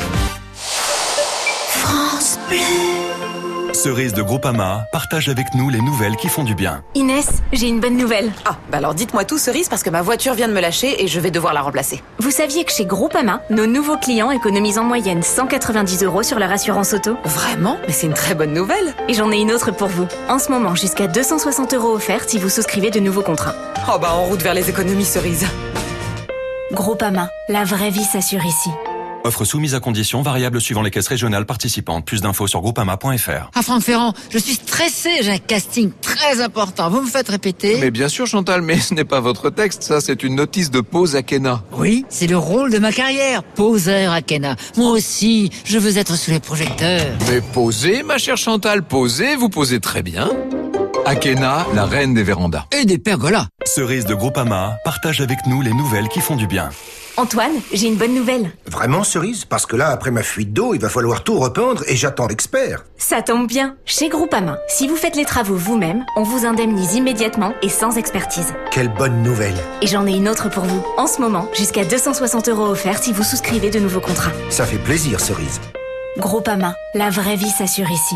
France 0.54 2.38
Bleu. 2.48 3.74
Cerise 3.74 4.14
de 4.14 4.22
Groupama 4.22 4.86
partage 4.92 5.28
avec 5.28 5.48
nous 5.56 5.72
les 5.72 5.82
nouvelles 5.82 6.18
qui 6.18 6.28
font 6.28 6.44
du 6.44 6.54
bien. 6.54 6.84
Inès, 6.94 7.28
j'ai 7.52 7.68
une 7.68 7.80
bonne 7.80 7.98
nouvelle. 7.98 8.32
Ah, 8.46 8.58
bah 8.70 8.78
alors 8.78 8.94
dites-moi 8.94 9.26
tout, 9.26 9.40
Cerise, 9.40 9.68
parce 9.68 9.82
que 9.82 9.90
ma 9.90 10.04
voiture 10.04 10.36
vient 10.36 10.48
de 10.48 10.54
me 10.54 10.60
lâcher 10.62 11.04
et 11.04 11.08
je 11.08 11.20
vais 11.20 11.32
devoir 11.32 11.54
la 11.54 11.62
remplacer. 11.62 12.04
Vous 12.20 12.30
saviez 12.30 12.64
que 12.64 12.72
chez 12.72 12.86
Groupama, 12.86 13.42
nos 13.50 13.66
nouveaux 13.66 13.98
clients 13.98 14.30
économisent 14.30 14.78
en 14.78 14.84
moyenne 14.84 15.24
190 15.24 16.04
euros 16.04 16.22
sur 16.22 16.38
leur 16.38 16.52
assurance 16.52 16.94
auto? 16.94 17.18
Vraiment? 17.24 17.78
Mais 17.88 17.94
c'est 17.94 18.06
une 18.06 18.14
très 18.14 18.36
bonne 18.36 18.54
nouvelle. 18.54 18.94
Et 19.08 19.16
j'en 19.16 19.32
ai 19.32 19.38
une 19.38 19.52
autre 19.52 19.72
pour 19.72 19.88
vous. 19.88 20.08
En 20.28 20.38
ce 20.38 20.52
moment, 20.52 20.76
jusqu'à 20.76 21.08
260 21.08 21.74
euros 21.74 21.96
offerts 21.96 22.26
si 22.30 22.38
vous 22.38 22.50
souscrivez 22.50 22.92
de 22.92 23.00
nouveaux 23.00 23.24
contrats. 23.24 23.56
Oh 23.92 23.98
bah 24.00 24.14
en 24.14 24.26
route 24.26 24.44
vers 24.44 24.54
les 24.54 24.70
économies, 24.70 25.06
Cerise. 25.06 25.48
Groupama, 26.72 27.32
la 27.48 27.64
vraie 27.64 27.90
vie 27.90 28.04
s'assure 28.04 28.46
ici. 28.46 28.70
Offre 29.26 29.44
soumise 29.44 29.76
à 29.76 29.80
conditions 29.80 30.22
variables 30.22 30.62
suivant 30.62 30.82
les 30.82 30.92
caisses 30.92 31.08
régionales 31.08 31.46
participantes. 31.46 32.06
Plus 32.06 32.22
d'infos 32.22 32.48
sur 32.48 32.62
groupama.fr. 32.62 33.50
Ah 33.54 33.62
Franck 33.62 33.84
Ferrand, 33.84 34.14
je 34.30 34.38
suis 34.38 34.54
stressé, 34.54 35.10
j'ai 35.22 35.32
un 35.32 35.38
casting 35.38 35.92
très 36.02 36.42
important. 36.42 36.90
Vous 36.90 37.02
me 37.02 37.08
faites 37.08 37.28
répéter 37.28 37.78
Mais 37.82 37.92
bien 37.92 38.08
sûr 38.08 38.28
Chantal, 38.28 38.62
mais 38.62 38.80
ce 38.80 38.94
n'est 38.94 39.04
pas 39.06 39.20
votre 39.20 39.50
texte, 39.50 39.84
ça 39.84 40.00
c'est 40.02 40.24
une 40.24 40.36
notice 40.36 40.72
de 40.72 40.80
pause 40.82 41.16
à 41.16 41.24
Kena. 41.24 41.64
Oui, 41.74 42.06
c'est 42.10 42.28
le 42.28 42.38
rôle 42.38 42.72
de 42.72 42.80
ma 42.80 42.92
carrière, 42.92 43.44
poseur 43.44 44.14
à 44.14 44.22
Kena. 44.22 44.56
Moi 44.78 44.92
aussi, 44.92 45.50
je 45.66 45.78
veux 45.78 45.98
être 45.98 46.16
sous 46.16 46.32
les 46.32 46.40
projecteurs. 46.40 47.06
Mais 47.30 47.42
posez 47.42 48.04
ma 48.04 48.18
chère 48.18 48.38
Chantal, 48.38 48.84
posez, 48.84 49.36
vous 49.36 49.50
posez 49.50 49.80
très 49.82 50.02
bien. 50.02 50.30
Akena, 51.06 51.66
la 51.74 51.86
reine 51.86 52.14
des 52.14 52.24
vérandas. 52.24 52.66
Et 52.72 52.86
des 52.86 52.98
pergolas. 53.00 53.48
Cerise 53.66 54.06
de 54.06 54.14
Groupama 54.14 54.78
partage 54.86 55.22
avec 55.22 55.40
nous 55.46 55.62
les 55.62 55.74
nouvelles 55.74 56.08
qui 56.08 56.20
font 56.20 56.36
du 56.36 56.48
bien. 56.48 56.70
Antoine, 57.20 57.52
j'ai 57.74 57.88
une 57.88 57.98
bonne 57.98 58.16
nouvelle. 58.16 58.50
Vraiment, 58.66 59.04
Cerise? 59.04 59.44
Parce 59.44 59.66
que 59.66 59.76
là, 59.76 59.90
après 59.90 60.10
ma 60.10 60.24
fuite 60.24 60.54
d'eau, 60.54 60.74
il 60.74 60.80
va 60.80 60.88
falloir 60.88 61.22
tout 61.22 61.38
repeindre 61.38 61.84
et 61.90 61.98
j'attends 61.98 62.28
l'expert. 62.28 62.86
Ça 62.96 63.22
tombe 63.22 63.46
bien. 63.46 63.76
Chez 63.84 64.08
Groupama, 64.08 64.58
si 64.70 64.88
vous 64.88 64.96
faites 64.96 65.18
les 65.18 65.26
travaux 65.26 65.58
vous-même, 65.58 66.06
on 66.16 66.24
vous 66.24 66.46
indemnise 66.46 66.96
immédiatement 66.96 67.54
et 67.62 67.68
sans 67.68 67.98
expertise. 67.98 68.54
Quelle 68.72 68.88
bonne 68.88 69.22
nouvelle. 69.22 69.58
Et 69.82 69.88
j'en 69.88 70.08
ai 70.08 70.14
une 70.14 70.30
autre 70.30 70.50
pour 70.50 70.64
vous. 70.64 70.82
En 70.96 71.08
ce 71.08 71.20
moment, 71.20 71.50
jusqu'à 71.54 71.84
260 71.84 72.48
euros 72.48 72.68
offerts 72.68 73.04
si 73.04 73.12
vous 73.12 73.24
souscrivez 73.24 73.70
de 73.70 73.80
nouveaux 73.80 74.00
contrats. 74.00 74.32
Ça 74.50 74.66
fait 74.66 74.78
plaisir, 74.78 75.20
Cerise. 75.20 75.60
Groupama, 76.18 76.74
la 76.94 77.10
vraie 77.10 77.36
vie 77.36 77.50
s'assure 77.50 77.92
ici. 77.92 78.16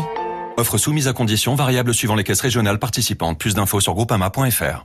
Offre 0.56 0.78
soumise 0.78 1.08
à 1.08 1.12
conditions 1.12 1.54
variables 1.54 1.92
suivant 1.92 2.14
les 2.14 2.24
caisses 2.24 2.40
régionales 2.40 2.78
participantes. 2.78 3.38
Plus 3.38 3.54
d'infos 3.54 3.80
sur 3.80 3.92
groupama.fr. 3.92 4.84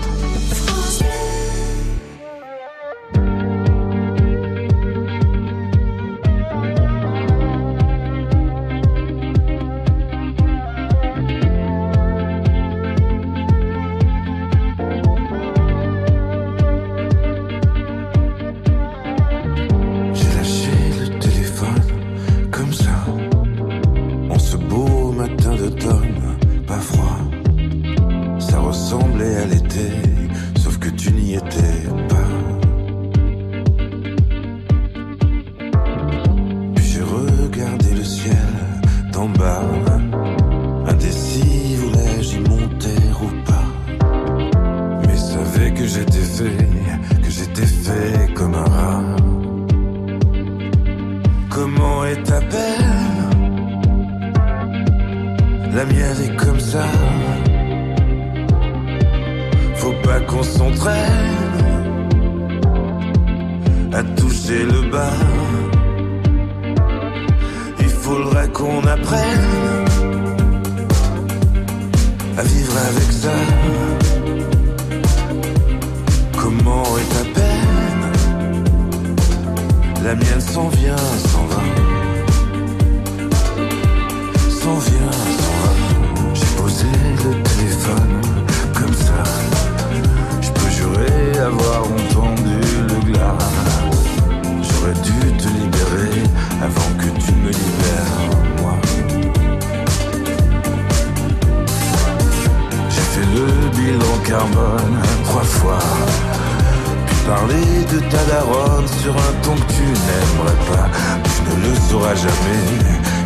Parler 107.31 107.85
de 107.93 107.99
ta 108.11 108.21
daronne 108.29 108.87
sur 109.01 109.13
un 109.27 109.33
ton 109.43 109.55
que 109.61 109.73
tu 109.77 109.85
n'aimerais 110.05 110.59
pas. 110.69 110.87
Tu 111.33 111.39
ne 111.49 111.55
le 111.65 111.73
sauras 111.87 112.15
jamais, 112.25 112.63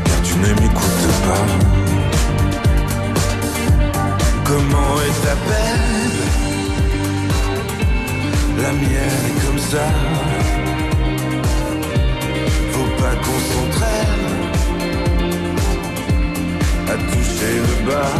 car 0.05 0.19
tu 0.27 0.35
ne 0.43 0.49
m'écoutes 0.59 1.09
pas. 1.27 1.45
Comment 4.49 4.93
est 5.07 5.19
ta 5.25 5.35
peine 5.49 6.17
La 8.61 8.71
mienne 8.81 9.23
est 9.29 9.37
comme 9.43 9.61
ça. 9.71 9.85
Faut 12.73 12.91
pas 13.01 13.15
qu'on 13.23 13.39
s'entraîne 13.49 14.27
à 16.93 16.95
toucher 17.11 17.53
le 17.67 17.75
bas. 17.87 18.13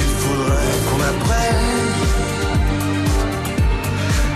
Il 0.00 0.08
faudrait 0.20 0.76
qu'on 0.86 1.00
apprenne 1.12 1.75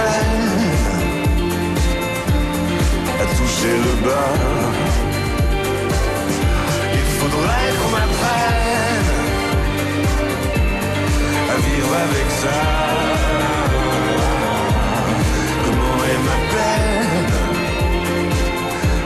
À 0.00 0.04
toucher 3.36 3.74
le 3.84 3.92
bas. 4.06 4.34
Il 6.94 7.06
faudrait 7.18 7.72
qu'on 7.78 7.94
apprenne 8.06 9.10
à 11.50 11.56
vivre 11.66 11.92
avec 12.06 12.28
ça. 12.42 12.58
Comment 15.64 15.98
est 16.12 16.22
ma 16.28 16.38
peine? 16.54 17.34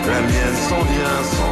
La 0.08 0.20
mienne 0.20 0.58
s'en 0.68 0.82
vient, 0.92 1.18
s'en 1.36 1.51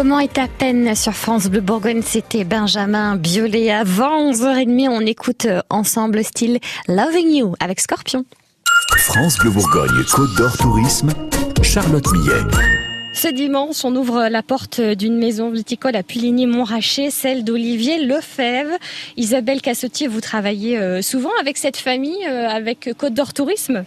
Comment 0.00 0.20
est 0.20 0.32
ta 0.32 0.48
peine 0.48 0.94
sur 0.94 1.12
France 1.12 1.48
Bleu 1.48 1.60
Bourgogne 1.60 2.00
C'était 2.00 2.44
Benjamin 2.44 3.16
Biolay. 3.16 3.70
Avant 3.70 4.32
11h30, 4.32 4.88
on 4.88 5.04
écoute 5.04 5.44
euh, 5.44 5.60
ensemble 5.68 6.24
style 6.24 6.58
Loving 6.88 7.30
You 7.30 7.54
avec 7.60 7.80
Scorpion. 7.80 8.24
France 8.96 9.36
Bleu 9.36 9.50
Bourgogne, 9.50 10.02
Côte 10.10 10.34
d'Or 10.38 10.56
Tourisme, 10.56 11.10
Charlotte 11.60 12.10
Millet. 12.14 12.40
Ce 13.12 13.28
dimanche, 13.28 13.84
on 13.84 13.94
ouvre 13.94 14.28
la 14.30 14.42
porte 14.42 14.80
d'une 14.80 15.18
maison 15.18 15.50
viticole 15.50 15.96
à 15.96 16.02
Puligny-Montrachet, 16.02 17.10
celle 17.10 17.44
d'Olivier 17.44 18.02
Lefebvre. 18.02 18.78
Isabelle 19.18 19.60
Cassotier, 19.60 20.08
vous 20.08 20.22
travaillez 20.22 20.78
euh, 20.78 21.02
souvent 21.02 21.32
avec 21.42 21.58
cette 21.58 21.76
famille, 21.76 22.26
euh, 22.26 22.48
avec 22.48 22.88
Côte 22.96 23.12
d'Or 23.12 23.34
Tourisme? 23.34 23.84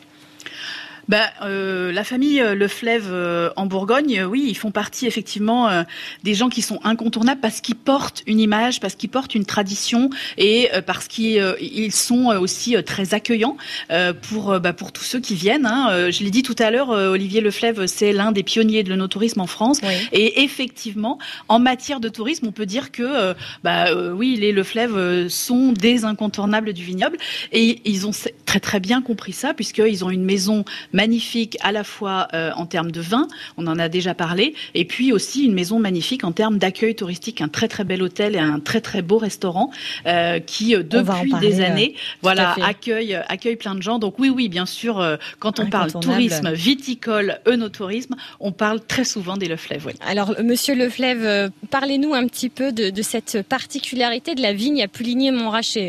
Bah, 1.07 1.31
euh, 1.43 1.91
La 1.91 2.03
famille 2.03 2.39
euh, 2.39 2.55
Le 2.55 2.67
Fleuve 2.67 3.09
euh, 3.11 3.49
en 3.55 3.65
Bourgogne, 3.65 4.19
euh, 4.19 4.25
oui, 4.25 4.45
ils 4.47 4.55
font 4.57 4.71
partie 4.71 5.05
effectivement 5.07 5.69
euh, 5.69 5.83
des 6.23 6.33
gens 6.33 6.49
qui 6.49 6.61
sont 6.61 6.79
incontournables 6.83 7.41
parce 7.41 7.61
qu'ils 7.61 7.75
portent 7.75 8.23
une 8.27 8.39
image, 8.39 8.79
parce 8.79 8.95
qu'ils 8.95 9.09
portent 9.09 9.35
une 9.35 9.45
tradition 9.45 10.09
et 10.37 10.69
euh, 10.73 10.81
parce 10.81 11.07
qu'ils 11.07 11.39
euh, 11.39 11.53
ils 11.59 11.91
sont 11.91 12.27
aussi 12.27 12.75
très 12.83 13.13
accueillants 13.13 13.57
euh, 13.91 14.13
pour, 14.13 14.59
bah, 14.59 14.73
pour 14.73 14.91
tous 14.91 15.03
ceux 15.03 15.19
qui 15.19 15.35
viennent. 15.35 15.65
hein. 15.65 15.87
Euh, 15.91 16.11
je 16.11 16.23
l'ai 16.23 16.31
dit 16.31 16.43
tout 16.43 16.55
à 16.59 16.71
l'heure, 16.71 16.91
euh, 16.91 17.09
Olivier 17.09 17.41
Le 17.41 17.51
Fleuve, 17.51 17.85
c'est 17.87 18.13
l'un 18.13 18.31
des 18.31 18.43
pionniers 18.43 18.83
de 18.83 18.89
l'onotourisme 18.89 19.41
en 19.41 19.47
France. 19.47 19.79
Et 20.11 20.43
effectivement, 20.43 21.19
en 21.47 21.59
matière 21.59 21.99
de 21.99 22.09
tourisme, 22.09 22.47
on 22.47 22.51
peut 22.51 22.65
dire 22.65 22.91
que 22.91 23.03
euh, 23.03 23.33
bah, 23.63 23.87
euh, 23.87 24.11
oui, 24.11 24.35
les 24.39 24.51
Le 24.51 24.63
Fleuve 24.63 25.27
sont 25.27 25.71
des 25.73 26.05
incontournables 26.05 26.73
du 26.73 26.83
vignoble 26.83 27.17
et 27.51 27.81
ils 27.85 28.07
ont 28.07 28.11
très 28.53 28.59
très 28.59 28.79
bien 28.79 29.01
compris 29.01 29.33
ça 29.33 29.55
puisqu'ils 29.55 30.05
ont 30.05 30.11
une 30.11 30.23
maison 30.23 30.63
magnifique 30.91 31.57
à 31.61 31.71
la 31.71 31.83
fois 31.83 32.27
euh, 32.35 32.51
en 32.55 32.67
termes 32.67 32.91
de 32.91 33.01
vin, 33.01 33.27
on 33.57 33.65
en 33.65 33.79
a 33.79 33.89
déjà 33.89 34.13
parlé, 34.13 34.53
et 34.75 34.85
puis 34.85 35.11
aussi 35.11 35.43
une 35.45 35.55
maison 35.55 35.79
magnifique 35.79 36.23
en 36.23 36.31
termes 36.31 36.59
d'accueil 36.59 36.93
touristique, 36.93 37.41
un 37.41 37.47
très 37.47 37.67
très 37.67 37.83
bel 37.83 38.03
hôtel 38.03 38.35
et 38.35 38.39
un 38.39 38.59
très 38.59 38.79
très 38.79 39.01
beau 39.01 39.17
restaurant 39.17 39.71
euh, 40.05 40.39
qui 40.39 40.75
euh, 40.75 40.83
depuis 40.83 41.31
parler, 41.31 41.47
des 41.47 41.61
années, 41.61 41.95
voilà, 42.21 42.55
accueille 42.63 43.15
accueille 43.27 43.55
plein 43.55 43.73
de 43.73 43.81
gens. 43.81 43.97
Donc 43.97 44.19
oui 44.19 44.29
oui, 44.29 44.49
bien 44.49 44.67
sûr, 44.67 45.03
quand 45.39 45.59
on 45.59 45.67
parle 45.67 45.91
tourisme 45.91 46.51
viticole, 46.53 47.39
œnotourisme, 47.47 48.15
on 48.39 48.51
parle 48.51 48.81
très 48.85 49.03
souvent 49.03 49.35
des 49.35 49.47
Le 49.47 49.55
Fleuve. 49.55 49.87
oui. 49.87 49.93
Alors, 50.07 50.35
Monsieur 50.43 50.75
Leflève, 50.75 51.51
parlez-nous 51.71 52.13
un 52.13 52.27
petit 52.27 52.49
peu 52.49 52.71
de, 52.71 52.91
de 52.91 53.01
cette 53.01 53.41
particularité 53.41 54.35
de 54.35 54.41
la 54.41 54.53
vigne 54.53 54.83
à 54.83 54.87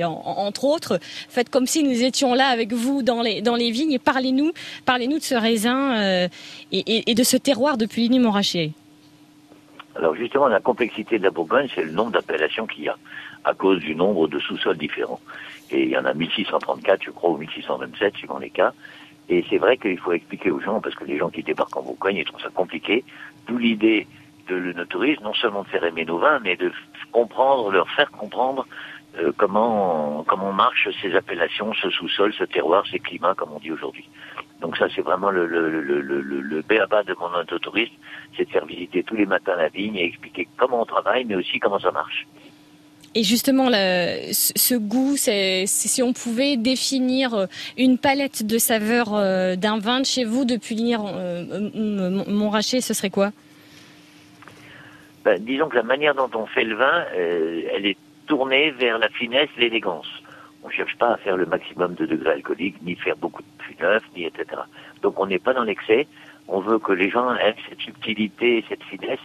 en- 0.04 0.34
entre 0.48 0.64
autres, 0.64 0.98
faites 1.28 1.50
comme 1.50 1.66
si 1.66 1.82
nous 1.82 2.02
étions 2.02 2.32
là 2.34 2.53
avec 2.54 2.72
vous 2.72 3.02
dans 3.02 3.20
les, 3.20 3.42
dans 3.42 3.56
les 3.56 3.70
vignes 3.70 3.92
et 3.92 3.98
parlez-nous 3.98 4.52
parlez 4.86 5.08
de 5.08 5.18
ce 5.20 5.34
raisin 5.34 6.00
euh, 6.00 6.28
et, 6.72 7.14
de 7.14 7.22
ce 7.22 7.36
terroir 7.36 7.76
de 7.76 7.86
Puligny-Montrachet. 7.86 8.72
Alors 9.96 10.14
justement, 10.14 10.48
la 10.48 10.60
complexité 10.60 11.18
de 11.18 11.24
la 11.24 11.30
Bourgogne, 11.30 11.68
c'est 11.74 11.84
le 11.84 11.92
nombre 11.92 12.12
d'appellations 12.12 12.66
qu'il 12.66 12.84
y 12.84 12.88
a, 12.88 12.96
à 13.44 13.54
cause 13.54 13.80
du 13.80 13.94
nombre 13.94 14.26
de 14.28 14.38
sous-sols 14.38 14.78
différents. 14.78 15.20
Et 15.70 15.82
il 15.84 15.90
y 15.90 15.96
en 15.96 16.04
a 16.04 16.14
1634, 16.14 17.02
je 17.04 17.10
crois, 17.10 17.30
ou 17.30 17.36
1627, 17.36 18.16
suivant 18.16 18.38
les 18.38 18.50
cas. 18.50 18.72
Et 19.28 19.44
c'est 19.48 19.58
vrai 19.58 19.76
qu'il 19.76 19.98
faut 19.98 20.12
expliquer 20.12 20.50
aux 20.50 20.60
gens, 20.60 20.80
parce 20.80 20.94
que 20.94 21.04
les 21.04 21.18
gens 21.18 21.30
qui 21.30 21.42
débarquent 21.42 21.76
en 21.76 21.82
Bourgogne, 21.82 22.16
ils 22.16 22.24
trouvent 22.24 22.42
ça 22.42 22.50
compliqué. 22.50 23.04
D'où 23.46 23.56
l'idée 23.56 24.06
de 24.48 24.56
l'œnotourisme, 24.56 25.22
non 25.22 25.34
seulement 25.34 25.62
de 25.62 25.68
faire 25.68 25.84
aimer 25.84 26.04
nos 26.04 26.18
vins, 26.18 26.40
mais 26.42 26.56
de 26.56 26.72
comprendre, 27.12 27.70
leur 27.70 27.88
faire 27.90 28.10
comprendre 28.10 28.66
euh, 29.18 29.32
comment 29.36 30.24
comment 30.26 30.52
marchent 30.52 30.88
ces 31.02 31.14
appellations, 31.14 31.72
ce 31.74 31.90
sous-sol, 31.90 32.32
ce 32.38 32.44
terroir, 32.44 32.84
ces 32.90 32.98
climats, 32.98 33.34
comme 33.36 33.50
on 33.54 33.58
dit 33.60 33.72
aujourd'hui. 33.72 34.08
Donc 34.60 34.76
ça, 34.76 34.86
c'est 34.94 35.02
vraiment 35.02 35.30
le, 35.30 35.46
le, 35.46 35.68
le, 35.68 36.00
le, 36.00 36.20
le, 36.20 36.40
le 36.40 36.62
béaba 36.62 37.02
de 37.02 37.14
mon 37.20 37.32
autotourisme, 37.38 37.92
c'est 38.36 38.44
de 38.46 38.50
faire 38.50 38.64
visiter 38.66 39.02
tous 39.02 39.16
les 39.16 39.26
matins 39.26 39.54
la 39.56 39.68
vigne 39.68 39.96
et 39.96 40.04
expliquer 40.04 40.48
comment 40.56 40.82
on 40.82 40.86
travaille, 40.86 41.24
mais 41.24 41.34
aussi 41.34 41.58
comment 41.58 41.78
ça 41.78 41.90
marche. 41.90 42.26
Et 43.16 43.22
justement, 43.22 43.68
le- 43.70 44.32
ce 44.32 44.74
goût, 44.74 45.16
c'est 45.16 45.66
si 45.66 46.02
on 46.02 46.12
pouvait 46.12 46.56
définir 46.56 47.32
euh, 47.34 47.46
une 47.78 47.96
palette 47.96 48.44
de 48.44 48.58
saveurs 48.58 49.14
euh, 49.14 49.54
d'un 49.54 49.78
vin 49.78 50.00
de 50.00 50.06
chez 50.06 50.24
vous 50.24 50.44
de 50.44 50.56
Puligny-Montrachet, 50.56 52.80
ce 52.80 52.92
serait 52.92 53.10
quoi? 53.10 53.30
Ben, 55.24 55.40
disons 55.42 55.68
que 55.68 55.76
la 55.76 55.84
manière 55.84 56.16
dont 56.16 56.28
on 56.34 56.46
fait 56.46 56.64
le 56.64 56.74
vin, 56.74 57.04
euh, 57.16 57.62
elle 57.72 57.86
est 57.86 57.96
tournée 58.26 58.70
vers 58.72 58.98
la 58.98 59.08
finesse, 59.08 59.48
l'élégance. 59.56 60.08
On 60.62 60.68
ne 60.68 60.72
cherche 60.72 60.96
pas 60.96 61.12
à 61.12 61.16
faire 61.18 61.36
le 61.36 61.46
maximum 61.46 61.94
de 61.94 62.06
degrés 62.06 62.32
alcooliques, 62.32 62.80
ni 62.82 62.94
faire 62.94 63.16
beaucoup 63.16 63.42
de 63.42 63.62
fûts 63.62 63.76
neufs, 63.80 64.04
ni 64.16 64.24
etc. 64.24 64.62
Donc 65.02 65.20
on 65.20 65.26
n'est 65.26 65.38
pas 65.38 65.52
dans 65.52 65.64
l'excès. 65.64 66.06
On 66.48 66.60
veut 66.60 66.78
que 66.78 66.92
les 66.92 67.10
gens 67.10 67.34
aient 67.34 67.56
cette 67.68 67.80
subtilité, 67.80 68.64
cette 68.68 68.82
finesse, 68.84 69.20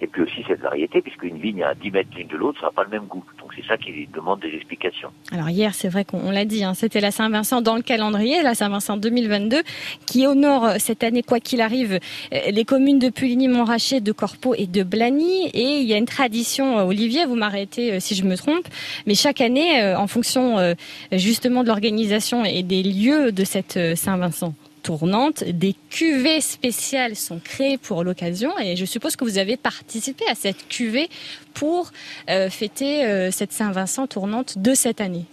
et 0.00 0.06
puis 0.06 0.22
aussi 0.22 0.44
cette 0.46 0.60
variété, 0.60 1.02
puisqu'une 1.02 1.38
vigne 1.38 1.62
à 1.62 1.74
10 1.74 1.90
mètres 1.90 2.10
l'une 2.16 2.28
de 2.28 2.36
l'autre, 2.36 2.60
ça 2.60 2.66
n'a 2.66 2.72
pas 2.72 2.84
le 2.84 2.90
même 2.90 3.06
goût. 3.06 3.24
Donc 3.40 3.52
c'est 3.56 3.66
ça 3.66 3.76
qui 3.76 4.08
demande 4.14 4.40
des 4.40 4.54
explications. 4.54 5.10
Alors 5.32 5.48
hier, 5.50 5.74
c'est 5.74 5.88
vrai 5.88 6.04
qu'on 6.04 6.18
on 6.18 6.30
l'a 6.30 6.44
dit, 6.44 6.62
hein, 6.62 6.74
c'était 6.74 7.00
la 7.00 7.10
Saint-Vincent 7.10 7.62
dans 7.62 7.76
le 7.76 7.82
calendrier, 7.82 8.42
la 8.42 8.54
Saint-Vincent 8.54 8.96
2022, 8.96 9.62
qui 10.06 10.26
honore 10.26 10.72
cette 10.78 11.02
année, 11.02 11.22
quoi 11.22 11.40
qu'il 11.40 11.60
arrive, 11.60 11.98
euh, 12.32 12.38
les 12.50 12.64
communes 12.64 12.98
de 12.98 13.08
Puligny-Montrachet, 13.08 14.00
de 14.00 14.12
Corpeau 14.12 14.54
et 14.56 14.66
de 14.66 14.82
Blagny. 14.82 15.48
Et 15.54 15.80
il 15.80 15.86
y 15.86 15.94
a 15.94 15.96
une 15.96 16.06
tradition, 16.06 16.78
euh, 16.78 16.84
Olivier, 16.84 17.26
vous 17.26 17.36
m'arrêtez 17.36 17.94
euh, 17.94 18.00
si 18.00 18.14
je 18.14 18.24
me 18.24 18.36
trompe, 18.36 18.66
mais 19.06 19.14
chaque 19.14 19.40
année, 19.40 19.94
en 19.96 20.06
fonction 20.06 20.74
justement 21.12 21.62
de 21.62 21.68
l'organisation 21.68 22.44
et 22.44 22.62
des 22.62 22.82
lieux 22.82 23.32
de 23.32 23.44
cette 23.44 23.78
Saint-Vincent 23.96 24.54
tournante, 24.88 25.44
des 25.44 25.74
cuvées 25.90 26.40
spéciales 26.40 27.14
sont 27.14 27.40
créées 27.40 27.76
pour 27.76 28.04
l'occasion 28.04 28.58
et 28.58 28.74
je 28.74 28.86
suppose 28.86 29.16
que 29.16 29.24
vous 29.24 29.36
avez 29.36 29.58
participé 29.58 30.24
à 30.30 30.34
cette 30.34 30.66
cuvée 30.66 31.10
pour 31.52 31.90
euh, 32.30 32.48
fêter 32.48 33.04
euh, 33.04 33.30
cette 33.30 33.52
Saint-Vincent 33.52 34.06
tournante 34.06 34.56
de 34.56 34.72
cette 34.72 35.02
année. 35.02 35.26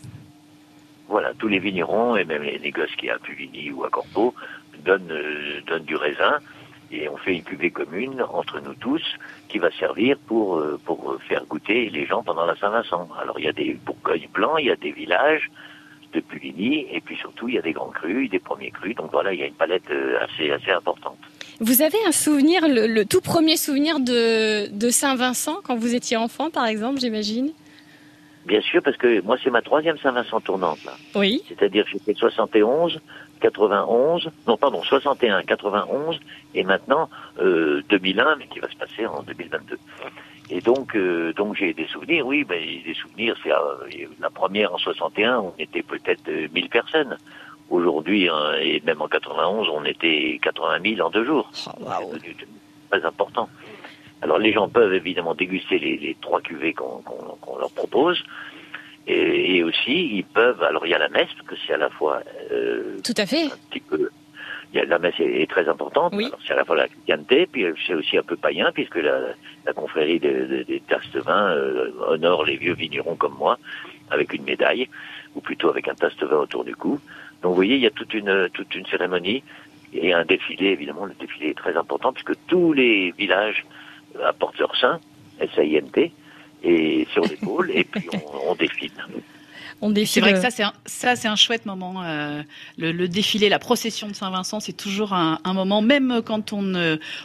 Voilà, 1.07 1.31
tous 1.39 1.47
les 1.47 1.59
vignerons 1.59 2.17
et 2.17 2.25
même 2.25 2.43
les 2.43 2.59
négoces 2.59 2.93
qui 2.97 3.09
à 3.09 3.17
Puvigny 3.17 3.71
ou 3.71 3.85
à 3.85 3.89
Corbeau 3.89 4.33
donnent, 4.83 5.09
euh, 5.11 5.61
donnent 5.65 5.85
du 5.85 5.95
raisin 5.95 6.39
et 6.91 7.07
on 7.07 7.15
fait 7.15 7.35
une 7.35 7.43
cuvée 7.43 7.71
commune 7.71 8.21
entre 8.33 8.59
nous 8.59 8.73
tous 8.73 9.05
qui 9.47 9.57
va 9.57 9.71
servir 9.71 10.17
pour, 10.27 10.61
pour 10.83 11.15
faire 11.29 11.45
goûter 11.45 11.89
les 11.89 12.05
gens 12.05 12.23
pendant 12.23 12.45
la 12.45 12.57
Saint-Vincent. 12.57 13.07
Alors 13.21 13.39
il 13.39 13.45
y 13.45 13.47
a 13.47 13.53
des 13.53 13.73
Bourgognes 13.85 14.27
blancs, 14.33 14.57
il 14.59 14.65
y 14.65 14.71
a 14.71 14.75
des 14.75 14.91
villages 14.91 15.49
de 16.15 16.21
Puvigny 16.21 16.87
et 16.91 17.01
puis 17.01 17.15
surtout 17.17 17.47
il 17.47 17.55
y 17.55 17.57
a 17.57 17.61
des 17.61 17.73
grands 17.73 17.89
crus, 17.89 18.29
des 18.29 18.39
premiers 18.39 18.71
crus. 18.71 18.95
Donc 18.95 19.11
voilà, 19.11 19.33
il 19.33 19.39
y 19.39 19.43
a 19.43 19.47
une 19.47 19.53
palette 19.53 19.89
euh, 19.91 20.17
assez, 20.23 20.51
assez 20.51 20.71
importante. 20.71 21.17
Vous 21.59 21.81
avez 21.81 21.97
un 22.07 22.11
souvenir, 22.11 22.67
le, 22.67 22.87
le 22.87 23.05
tout 23.05 23.21
premier 23.21 23.57
souvenir 23.57 23.99
de, 23.99 24.67
de 24.67 24.89
Saint-Vincent 24.89 25.57
quand 25.63 25.75
vous 25.75 25.93
étiez 25.93 26.17
enfant, 26.17 26.49
par 26.49 26.65
exemple, 26.65 26.99
j'imagine? 26.99 27.51
Bien 28.45 28.61
sûr, 28.61 28.81
parce 28.83 28.97
que 28.97 29.21
moi 29.21 29.37
c'est 29.43 29.49
ma 29.49 29.61
troisième 29.61 29.97
Saint-Vincent 29.97 30.39
tournante 30.39 30.83
là. 30.85 30.93
Oui. 31.15 31.43
C'est-à-dire 31.47 31.85
fait 32.05 32.13
71, 32.13 33.01
91, 33.41 34.29
non 34.47 34.57
pardon, 34.57 34.83
61, 34.83 35.43
91 35.43 36.19
et 36.53 36.63
maintenant 36.63 37.09
euh, 37.39 37.81
2001, 37.89 38.35
mais 38.37 38.47
qui 38.47 38.59
va 38.59 38.69
se 38.69 38.75
passer 38.75 39.05
en 39.07 39.23
2022. 39.23 39.77
Et 40.49 40.61
donc, 40.61 40.95
euh, 40.95 41.33
donc 41.33 41.55
j'ai 41.55 41.73
des 41.73 41.87
souvenirs, 41.87 42.25
oui, 42.27 42.43
ben, 42.43 42.61
des 42.85 42.93
souvenirs, 42.93 43.35
c'est 43.43 43.51
euh, 43.51 44.07
la 44.19 44.29
première 44.29 44.73
en 44.73 44.77
61, 44.77 45.39
on 45.39 45.53
était 45.57 45.81
peut-être 45.81 46.27
euh, 46.29 46.47
1000 46.53 46.69
personnes. 46.69 47.17
Aujourd'hui, 47.71 48.29
hein, 48.29 48.53
et 48.61 48.79
même 48.85 49.01
en 49.01 49.07
91, 49.07 49.69
on 49.69 49.83
était 49.85 50.39
80 50.43 50.77
000 50.97 51.07
en 51.07 51.09
deux 51.09 51.25
jours. 51.25 51.49
C'est 52.13 52.19
devenu 52.19 52.35
très 52.91 53.03
important. 53.05 53.49
Alors 54.21 54.37
les 54.37 54.53
gens 54.53 54.69
peuvent 54.69 54.93
évidemment 54.93 55.33
déguster 55.33 55.79
les, 55.79 55.97
les 55.97 56.15
trois 56.21 56.41
cuvées 56.41 56.73
qu'on 56.73 57.01
qu'on- 57.01 57.35
qu'on 57.41 57.57
leur 57.57 57.71
propose. 57.71 58.23
Et, 59.07 59.57
et 59.57 59.63
aussi, 59.63 60.15
ils 60.17 60.23
peuvent. 60.25 60.61
Alors 60.63 60.85
il 60.85 60.91
y 60.91 60.93
a 60.93 60.99
la 60.99 61.09
messe, 61.09 61.29
parce 61.37 61.47
que 61.49 61.55
c'est 61.65 61.73
à 61.73 61.77
la 61.77 61.89
fois 61.89 62.21
euh, 62.51 62.97
Tout 63.03 63.13
à 63.17 63.25
fait. 63.25 63.45
un 63.45 63.57
petit 63.71 63.79
peu. 63.79 64.09
La 64.83 64.99
messe 64.99 65.15
est, 65.19 65.49
très 65.49 65.69
importante. 65.69 66.13
C'est 66.45 66.51
à 66.53 66.57
la 66.57 66.65
fois 66.65 66.75
la 66.75 66.87
chrétienté, 66.89 67.47
puis 67.47 67.63
euh, 67.63 67.73
c'est 67.87 67.93
aussi 67.93 68.17
un 68.17 68.23
peu 68.23 68.35
païen, 68.35 68.71
puisque 68.73 68.97
la, 68.97 69.19
la 69.65 69.73
confrérie 69.73 70.19
de- 70.19 70.45
de- 70.45 70.63
des 70.63 70.81
tasses 70.81 71.09
de 71.13 71.21
vin 71.21 71.49
euh, 71.53 71.91
honore 72.09 72.43
les 72.43 72.57
vieux 72.57 72.73
vignerons 72.73 73.15
comme 73.15 73.35
moi, 73.39 73.57
avec 74.11 74.33
une 74.33 74.43
médaille, 74.43 74.89
ou 75.33 75.39
plutôt 75.39 75.69
avec 75.69 75.87
un 75.87 75.95
tasse 75.95 76.17
de 76.17 76.25
vin 76.25 76.37
autour 76.37 76.65
du 76.65 76.75
cou. 76.75 76.99
Donc 77.41 77.51
vous 77.51 77.55
voyez, 77.55 77.75
il 77.75 77.81
y 77.81 77.87
a 77.87 77.91
toute 77.91 78.13
une, 78.13 78.49
toute 78.53 78.75
une 78.75 78.85
cérémonie 78.87 79.43
et 79.93 80.11
un 80.13 80.25
défilé, 80.25 80.67
évidemment. 80.71 81.05
Le 81.05 81.13
défilé 81.19 81.51
est 81.51 81.57
très 81.57 81.77
important, 81.77 82.11
puisque 82.11 82.33
tous 82.47 82.73
les 82.73 83.11
villages 83.17 83.65
apportent 84.25 84.59
leur 84.59 84.75
sein, 84.75 84.99
S-A-I-N-T, 85.39 86.11
et 86.63 87.07
sur 87.13 87.23
l'épaule, 87.25 87.71
et 87.73 87.85
puis 87.85 88.09
on, 88.13 88.51
on 88.51 88.55
défile. 88.55 88.91
On 89.85 89.91
défile. 89.91 90.13
C'est 90.13 90.19
vrai 90.21 90.33
que 90.33 90.41
ça, 90.41 90.49
c'est 90.49 90.63
un, 90.63 90.73
ça, 90.85 91.15
c'est 91.15 91.27
un 91.27 91.35
chouette 91.35 91.65
moment. 91.65 92.03
euh, 92.03 92.41
le, 92.77 92.91
le 92.91 93.07
défilé, 93.07 93.49
la 93.49 93.59
procession 93.59 94.07
de 94.07 94.13
Saint-Vincent, 94.13 94.59
c'est 94.59 94.73
toujours 94.73 95.13
un, 95.13 95.39
un 95.43 95.53
moment, 95.53 95.81
même 95.81 96.21
quand 96.25 96.53
on 96.53 96.65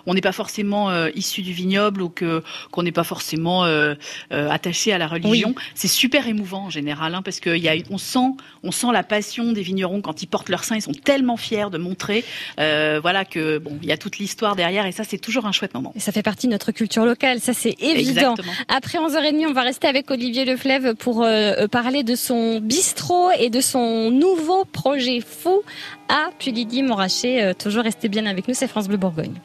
on 0.07 0.14
n'est 0.14 0.20
pas 0.20 0.33
forcément 0.33 0.90
euh, 0.90 1.09
issu 1.14 1.42
du 1.42 1.53
vignoble 1.53 2.03
ou 2.03 2.09
que 2.09 2.42
qu'on 2.70 2.83
n'est 2.83 2.92
pas 2.92 3.05
forcément 3.05 3.64
euh, 3.64 3.94
euh, 4.33 4.51
attaché 4.51 4.92
à 4.92 4.99
la 4.99 5.07
religion. 5.07 5.55
C'est 5.75 5.88
super 5.88 6.29
émouvant 6.29 6.64
en 6.66 6.70
général, 6.70 7.14
hein, 7.14 7.23
parce 7.23 7.40
y 7.44 7.68
a, 7.68 7.75
on 7.90 7.99
sent, 7.99 8.18
on 8.62 8.73
sent 8.73 8.88
la 8.92 9.03
passion 9.03 9.53
des 9.53 9.62
vignerons 9.62 10.01
quand 10.01 10.23
ils 10.23 10.27
portent 10.27 10.49
leur 10.49 10.64
sein. 10.64 10.77
Ils 10.77 10.83
sont 10.83 10.92
tellement 10.92 11.37
fiers 11.37 11.70
de 11.70 11.79
montrer, 11.79 12.25
euh, 12.59 12.99
voilà 13.01 13.25
que 13.25 13.59
bon, 13.59 13.79
il 13.83 13.88
y 13.88 13.92
a 13.92 13.96
toute 13.96 14.18
l'histoire 14.18 14.57
derrière, 14.57 14.87
et 14.87 14.92
ça, 14.92 15.05
c'est 15.05 15.18
toujours 15.18 15.46
un 15.46 15.53
chouette 15.53 15.75
moment. 15.75 15.92
Et 15.96 16.01
ça 16.01 16.12
fait 16.12 16.23
partie 16.23 16.46
de 16.46 16.53
notre 16.53 16.73
culture 16.73 17.05
locale, 17.05 17.40
ça 17.40 17.53
c'est 17.55 17.77
évident. 17.81 18.33
Exactement. 18.33 18.53
Après 18.68 18.99
11h30, 18.99 19.46
on 19.49 19.53
va 19.53 19.62
rester 19.62 19.87
avec 19.87 20.11
Olivier 20.11 20.44
Leflève 20.44 20.94
pour 20.96 21.23
euh, 21.23 21.66
parler 21.68 22.03
de 22.03 22.14
son 22.14 22.50
bistrot 22.59 23.31
et 23.39 23.51
de 23.51 23.61
son 23.61 24.11
nouveau 24.11 24.65
projet 24.65 25.21
fou 25.21 25.63
à 26.09 26.31
Puligny-Montrachet. 26.39 27.43
Euh, 27.43 27.55
toujours 27.55 27.85
restez 27.85 28.09
bien 28.09 28.27
avec 28.27 28.49
nous, 28.49 28.55
c'est 28.55 28.69
France 28.69 28.89
Bleu 28.89 28.97
Bourgogne. 28.97 29.41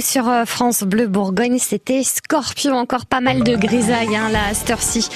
Sur 0.00 0.28
euh, 0.28 0.44
France 0.44 0.82
Bleu 0.82 1.06
Bourgogne, 1.06 1.58
c'était 1.58 2.02
Scorpion, 2.02 2.74
encore 2.76 3.06
pas 3.06 3.20
mal 3.20 3.44
de 3.44 3.54
grisaille 3.54 4.16
hein, 4.16 4.28
là, 4.30 4.48
à 4.50 4.54
cette 4.54 4.70
heure-ci, 4.70 5.08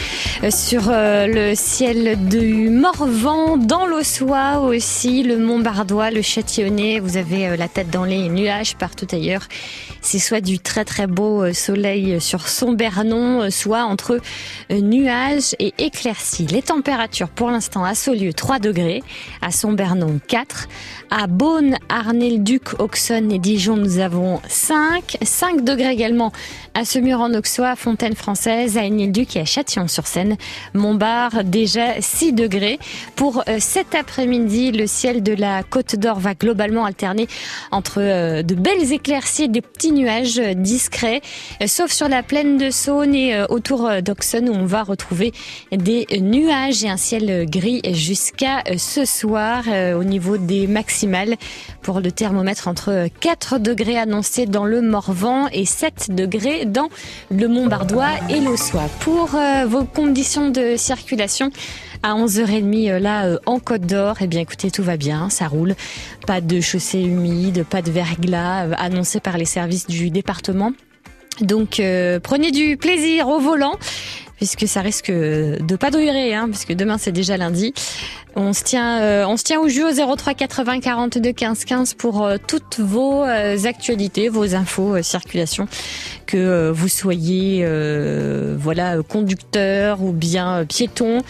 euh, 0.45 0.51
sur 0.51 0.89
euh, 0.89 1.27
le 1.27 1.55
ciel 1.57 2.29
du 2.29 2.69
Morvan, 2.71 3.57
dans 3.57 3.87
l'Ossois 3.87 4.61
aussi, 4.61 5.23
le 5.23 5.39
Montbardois, 5.39 6.11
le 6.11 6.23
Châtillonnais, 6.23 7.01
vous 7.01 7.17
avez 7.17 7.57
la 7.57 7.67
tête 7.67 7.91
dans 7.91 8.05
les 8.05 8.29
nuages 8.29 8.77
partout 8.77 9.07
ailleurs. 9.11 9.47
C'est 10.01 10.21
soit 10.21 10.41
du 10.41 10.59
très 10.59 10.85
très 10.85 11.07
beau 11.07 11.53
soleil 11.53 12.21
sur 12.21 12.49
Sombernon, 12.49 13.51
soit 13.51 13.83
entre 13.83 14.21
nuages 14.71 15.55
et 15.59 15.75
éclaircies. 15.79 16.47
Les 16.47 16.63
températures 16.63 17.29
pour 17.29 17.51
l'instant 17.51 17.85
à 17.85 17.95
Saulieu 17.95 18.33
3 18.33 18.59
degrés, 18.59 19.03
à 19.43 19.51
Sombernon 19.51 20.21
4, 20.29 20.69
à 21.11 21.27
Beaune, 21.27 21.77
Arnay-le-Duc, 21.89 22.81
Auxonne 22.81 23.33
et 23.33 23.39
Dijon 23.39 23.77
nous 23.77 23.99
avons 23.99 24.41
5. 24.49 25.19
5 25.23 25.65
degrés 25.65 25.93
également 25.93 26.33
à 26.75 26.85
Semur 26.85 27.21
en 27.21 27.35
Auxois, 27.35 27.77
Fontaine 27.77 28.15
Française, 28.15 28.77
à 28.77 28.85
Aigny-le-Duc 28.85 29.37
et 29.37 29.41
à 29.41 29.45
Châtillon-sur-Seine. 29.45 30.37
Montbard, 30.75 31.45
déjà 31.45 32.01
6 32.01 32.33
degrés. 32.33 32.79
Pour 33.17 33.43
euh, 33.49 33.57
cet 33.59 33.95
après-midi, 33.95 34.73
le 34.73 34.87
ciel 34.87 35.23
de 35.23 35.33
la 35.33 35.63
Côte 35.63 35.97
d'Or 35.97 36.21
va 36.21 36.35
globalement 36.35 36.85
alterner 36.85 37.27
entre 37.71 38.01
euh, 38.01 38.43
de 38.43 38.55
belles 38.55 38.93
éclaircies 38.93 39.45
et 39.45 39.49
des 39.49 39.63
petits 39.63 39.93
nuages 39.93 40.39
euh, 40.39 40.55
discrets, 40.55 41.21
sauf 41.67 41.91
sur 41.91 42.09
la 42.09 42.23
plaine 42.23 42.59
de 42.59 42.71
Saône 42.71 43.15
et 43.15 43.43
autour 43.49 43.91
d'Auxonne 44.03 44.49
où 44.49 44.53
on 44.53 44.67
va 44.67 44.83
retrouver 44.83 45.33
des 45.73 46.07
nuages 46.21 46.85
et 46.85 46.89
un 46.89 46.97
ciel 46.97 47.47
gris 47.49 47.81
jusqu'à 47.93 48.63
ce 48.77 49.05
soir 49.05 49.65
au 49.97 50.05
niveau 50.05 50.37
des 50.37 50.67
pour 51.83 52.01
le 52.01 52.11
thermomètre 52.11 52.69
entre 52.69 53.09
4 53.21 53.59
degrés 53.59 53.99
annoncés 53.99 54.47
dans 54.47 54.65
le 54.65 54.81
Morvan 54.81 55.49
et 55.53 55.65
7 55.65 56.15
degrés 56.15 56.65
dans 56.65 56.89
le 57.31 57.47
Montbardois 57.47 58.11
et 58.31 58.41
l'Ossois. 58.41 58.89
Pour 59.01 59.35
euh, 59.35 59.67
vos 59.67 59.85
conditions 59.85 60.51
de 60.51 60.77
circulation, 60.77 61.51
à 62.03 62.15
11h30 62.15 62.91
euh, 62.91 62.99
là 62.99 63.27
euh, 63.27 63.39
en 63.47 63.59
Côte 63.59 63.83
d'Or, 63.83 64.17
eh 64.21 64.27
bien 64.27 64.41
écoutez, 64.41 64.71
tout 64.71 64.83
va 64.83 64.97
bien, 64.97 65.31
ça 65.31 65.47
roule. 65.47 65.75
Pas 66.27 66.41
de 66.41 66.61
chaussée 66.61 67.01
humide, 67.01 67.65
pas 67.65 67.83
de 67.83 67.91
verglas 67.91 68.73
annoncé 68.77 69.21
par 69.21 69.39
les 69.39 69.45
services 69.45 69.87
du 69.87 70.11
département. 70.11 70.73
Donc 71.41 71.81
prenez 72.25 72.51
du 72.51 72.77
plaisir 72.77 73.29
au 73.29 73.39
volant 73.39 73.77
puisque 74.39 74.67
ça 74.67 74.81
risque 74.81 75.11
de 75.11 75.77
pas 75.77 75.91
durer, 75.91 76.35
hein, 76.35 76.49
puisque 76.49 76.73
demain 76.73 76.97
c'est 76.97 77.13
déjà 77.13 77.37
lundi. 77.37 77.75
On 78.37 78.53
se 78.53 78.63
tient, 78.63 79.01
euh, 79.01 79.25
on 79.27 79.37
se 79.37 79.43
tient 79.43 79.59
au 79.59 79.69
jeu 79.69 79.85
au 79.85 80.17
03 80.17 80.35
80 80.35 80.81
42 80.81 81.33
15 81.33 81.65
15 81.65 81.95
pour 81.95 82.25
euh, 82.25 82.37
toutes 82.47 82.79
vos 82.79 83.25
euh, 83.25 83.57
actualités, 83.65 84.29
vos 84.29 84.55
infos 84.55 85.03
circulation, 85.03 85.67
que 86.27 86.71
vous 86.71 86.89
soyez 86.89 87.67
voilà 88.57 89.03
conducteur 89.03 90.03
ou 90.03 90.13
bien 90.13 90.65
piéton 90.67 91.23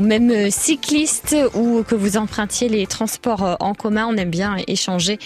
ou 0.00 0.02
même 0.02 0.50
cycliste 0.50 1.36
ou 1.54 1.82
que 1.82 1.94
vous 1.94 2.16
empruntiez 2.16 2.70
les 2.70 2.86
transports 2.86 3.56
en 3.60 3.74
commun. 3.74 4.06
On 4.08 4.16
aime 4.16 4.30
bien 4.30 4.56
échanger 4.66 5.18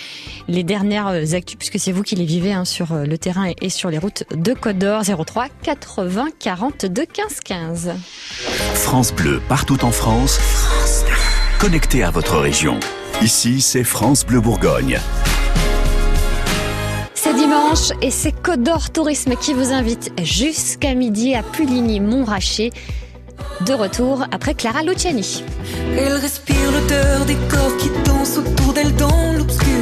les 0.48 0.64
dernières 0.64 1.34
actus 1.34 1.56
puisque 1.56 1.78
c'est 1.78 1.92
vous 1.92 2.02
qui 2.02 2.16
les 2.16 2.24
vivez 2.24 2.52
hein, 2.52 2.64
sur 2.64 2.94
le 2.94 3.16
terrain 3.16 3.52
et 3.60 3.68
sur 3.68 3.88
les 3.88 3.98
routes 3.98 4.24
de 4.34 4.52
Côte 4.52 4.78
d'Or 4.78 5.02
03 5.04 5.46
80 5.62 6.26
42 6.40 7.06
15 7.06 7.40
15. 7.44 7.92
France 8.74 9.12
Bleu 9.14 9.40
partout 9.48 9.84
en 9.84 9.92
France. 9.92 10.38
France 10.38 11.04
Bleu 11.06 11.14
connecté 11.64 12.02
à 12.02 12.10
votre 12.10 12.38
région. 12.38 12.78
Ici, 13.22 13.60
c'est 13.60 13.84
France 13.84 14.26
Bleu 14.26 14.40
Bourgogne. 14.40 14.98
C'est 17.14 17.32
dimanche 17.32 17.90
et 18.02 18.10
c'est 18.10 18.32
Côte 18.32 18.62
d'Or 18.62 18.90
Tourisme 18.90 19.34
qui 19.36 19.54
vous 19.54 19.72
invite 19.72 20.12
jusqu'à 20.22 20.94
midi 20.94 21.34
à 21.34 21.42
Puligny-Montrachet. 21.42 22.70
De 23.60 23.72
retour 23.72 24.24
après 24.32 24.54
Clara 24.54 24.82
Luciani. 24.82 25.44
Elle 25.96 26.14
respire 26.14 26.72
l'odeur 26.72 27.24
des 27.24 27.36
corps 27.48 27.76
qui 27.78 27.88
dansent 28.04 28.38
autour 28.38 28.72
d'elle 28.72 28.94
dans 28.96 29.32
l'obscurité. 29.38 29.73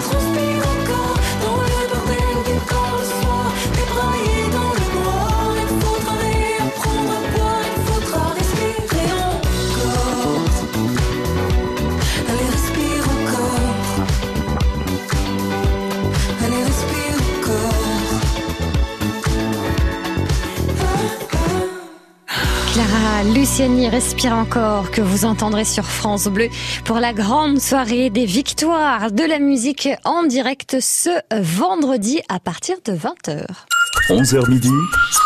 Transpire 0.00 0.55
Respire 23.66 24.32
encore 24.34 24.92
que 24.92 25.00
vous 25.00 25.24
entendrez 25.24 25.64
sur 25.64 25.84
France 25.84 26.28
Bleu 26.28 26.48
pour 26.84 27.00
la 27.00 27.12
grande 27.12 27.58
soirée 27.58 28.10
des 28.10 28.24
victoires 28.24 29.10
de 29.10 29.24
la 29.24 29.40
musique 29.40 29.88
en 30.04 30.22
direct 30.22 30.76
ce 30.80 31.10
vendredi 31.32 32.20
à 32.28 32.38
partir 32.38 32.76
de 32.84 32.92
20h. 32.92 33.44
11h 34.08 34.48
midi, 34.48 34.70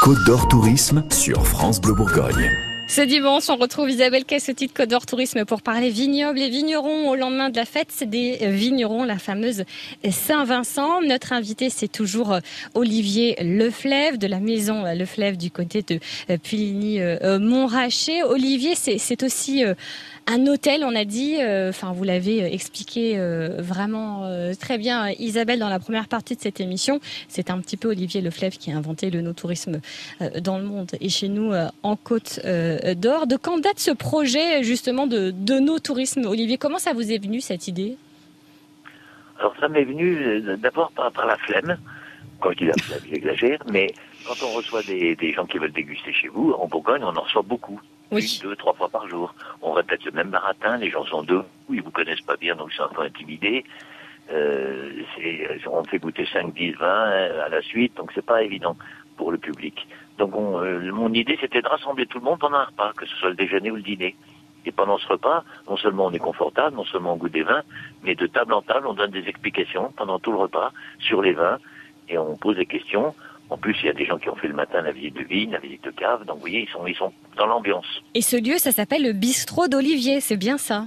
Côte 0.00 0.24
d'Or 0.24 0.48
Tourisme 0.48 1.04
sur 1.10 1.46
France 1.46 1.82
Bleu 1.82 1.92
Bourgogne. 1.92 2.69
Ce 2.90 3.02
dimanche, 3.02 3.48
on 3.48 3.54
retrouve 3.54 3.88
Isabelle 3.88 4.24
Cassotti 4.24 4.66
de 4.66 4.72
Côte 4.72 4.88
d'Or 4.90 5.06
Tourisme 5.06 5.44
pour 5.44 5.62
parler 5.62 5.90
vignobles 5.90 6.40
et 6.40 6.48
vignerons 6.50 7.08
au 7.08 7.14
lendemain 7.14 7.48
de 7.48 7.54
la 7.54 7.64
fête. 7.64 8.02
Des 8.04 8.38
vignerons, 8.50 9.04
la 9.04 9.16
fameuse 9.16 9.62
Saint-Vincent. 10.10 11.00
Notre 11.00 11.32
invité, 11.32 11.70
c'est 11.70 11.86
toujours 11.86 12.36
Olivier 12.74 13.36
Leflève 13.40 14.18
de 14.18 14.26
la 14.26 14.40
maison 14.40 14.82
Leflève 14.92 15.36
du 15.36 15.52
côté 15.52 15.82
de 15.82 16.00
Puligny-Montrachet. 16.38 18.24
Olivier, 18.24 18.74
c'est 18.74 19.22
aussi 19.22 19.64
euh, 19.64 19.74
un 20.30 20.46
hôtel, 20.46 20.84
on 20.84 20.94
a 20.94 21.04
dit. 21.04 21.36
euh, 21.40 21.70
Enfin, 21.70 21.92
vous 21.92 22.04
l'avez 22.04 22.52
expliqué 22.54 23.18
euh, 23.18 23.56
vraiment 23.58 24.24
euh, 24.24 24.54
très 24.58 24.78
bien, 24.78 25.08
Isabelle, 25.18 25.58
dans 25.58 25.68
la 25.68 25.78
première 25.78 26.08
partie 26.08 26.36
de 26.36 26.40
cette 26.40 26.60
émission. 26.60 27.00
C'est 27.28 27.50
un 27.50 27.58
petit 27.60 27.76
peu 27.76 27.88
Olivier 27.88 28.20
Leflève 28.20 28.56
qui 28.56 28.70
a 28.70 28.76
inventé 28.76 29.10
le 29.10 29.20
no-tourisme 29.22 29.80
euh, 30.20 30.40
dans 30.40 30.58
le 30.58 30.64
monde 30.64 30.90
et 31.00 31.08
chez 31.08 31.28
nous 31.28 31.52
euh, 31.52 31.66
en 31.82 31.96
Côte 31.96 32.40
euh, 32.44 32.94
d'Or. 32.94 33.26
De 33.26 33.36
quand 33.36 33.58
date 33.58 33.78
ce 33.80 33.90
projet 33.90 34.62
justement 34.62 35.06
de, 35.06 35.32
no-tourisme 35.58 36.24
Olivier, 36.26 36.58
comment 36.58 36.78
ça 36.78 36.92
vous 36.92 37.10
est 37.10 37.18
venu 37.18 37.40
cette 37.40 37.66
idée? 37.68 37.96
Alors 39.38 39.54
ça 39.58 39.68
m'est 39.68 39.84
venu 39.84 40.16
euh, 40.16 40.56
d'abord 40.56 40.92
par, 40.92 41.26
la 41.26 41.36
flemme. 41.38 41.76
Quand 42.40 42.52
je 42.52 42.58
dis 42.58 42.66
la 42.66 42.74
flemme, 42.74 43.00
j'exagère, 43.10 43.58
mais 43.70 43.92
quand 44.26 44.34
on 44.46 44.52
reçoit 44.52 44.82
des 44.82 45.32
gens 45.34 45.46
qui 45.46 45.58
veulent 45.58 45.72
déguster 45.72 46.12
chez 46.12 46.28
vous, 46.28 46.52
en 46.52 46.66
Bourgogne, 46.66 47.02
on 47.04 47.16
en 47.16 47.22
reçoit 47.22 47.42
beaucoup. 47.42 47.80
Une, 48.10 48.48
deux, 48.50 48.56
trois 48.56 48.74
fois 48.74 48.88
par 48.88 49.08
jour. 49.08 49.34
On 49.62 49.72
répète 49.72 50.04
le 50.04 50.10
même 50.12 50.30
baratin, 50.30 50.76
les 50.78 50.90
gens 50.90 51.04
sont 51.06 51.22
deux, 51.22 51.42
ils 51.70 51.82
vous 51.82 51.90
connaissent 51.90 52.20
pas 52.22 52.36
bien, 52.36 52.56
donc 52.56 52.70
ils 52.72 52.76
sont 52.76 52.84
un 52.84 52.88
peu 52.88 53.02
intimidés. 53.02 53.64
Euh, 54.32 54.90
c'est- 55.16 55.66
on 55.66 55.82
fait 55.84 55.98
goûter 55.98 56.26
5, 56.32 56.52
10, 56.54 56.72
20 56.72 56.86
euh, 56.86 57.44
à 57.46 57.48
la 57.48 57.62
suite, 57.62 57.96
donc 57.96 58.12
c'est 58.14 58.24
pas 58.24 58.42
évident 58.42 58.76
pour 59.16 59.32
le 59.32 59.38
public. 59.38 59.86
Donc 60.18 60.36
on, 60.36 60.60
euh, 60.62 60.92
mon 60.92 61.12
idée 61.12 61.36
c'était 61.40 61.62
de 61.62 61.66
rassembler 61.68 62.06
tout 62.06 62.18
le 62.18 62.24
monde 62.24 62.38
pendant 62.38 62.58
un 62.58 62.64
repas, 62.64 62.92
que 62.96 63.06
ce 63.06 63.16
soit 63.16 63.30
le 63.30 63.34
déjeuner 63.36 63.70
ou 63.70 63.76
le 63.76 63.82
dîner. 63.82 64.14
Et 64.66 64.72
pendant 64.72 64.98
ce 64.98 65.08
repas, 65.08 65.42
non 65.68 65.76
seulement 65.78 66.06
on 66.06 66.12
est 66.12 66.18
confortable, 66.18 66.76
non 66.76 66.84
seulement 66.84 67.14
on 67.14 67.16
goûte 67.16 67.32
des 67.32 67.42
vins, 67.42 67.62
mais 68.02 68.14
de 68.14 68.26
table 68.26 68.52
en 68.52 68.62
table, 68.62 68.86
on 68.86 68.94
donne 68.94 69.10
des 69.10 69.26
explications 69.26 69.92
pendant 69.96 70.18
tout 70.18 70.32
le 70.32 70.38
repas 70.38 70.70
sur 70.98 71.22
les 71.22 71.32
vins 71.32 71.58
et 72.08 72.18
on 72.18 72.36
pose 72.36 72.56
des 72.56 72.66
questions. 72.66 73.14
En 73.50 73.56
plus, 73.58 73.76
il 73.82 73.86
y 73.86 73.88
a 73.88 73.92
des 73.92 74.04
gens 74.06 74.16
qui 74.18 74.28
ont 74.30 74.36
fait 74.36 74.46
le 74.48 74.54
matin 74.54 74.80
la 74.80 74.92
visite 74.92 75.14
de 75.14 75.24
vigne, 75.24 75.50
la 75.50 75.58
visite 75.58 75.82
de 75.84 75.90
cave, 75.90 76.24
donc 76.24 76.36
vous 76.36 76.40
voyez, 76.42 76.60
ils 76.68 76.72
sont, 76.72 76.86
ils 76.86 76.94
sont 76.94 77.12
dans 77.36 77.46
l'ambiance. 77.46 77.86
Et 78.14 78.22
ce 78.22 78.36
lieu, 78.36 78.58
ça 78.58 78.70
s'appelle 78.70 79.02
le 79.02 79.12
bistrot 79.12 79.66
d'Olivier, 79.68 80.20
c'est 80.20 80.36
bien 80.36 80.56
ça? 80.56 80.86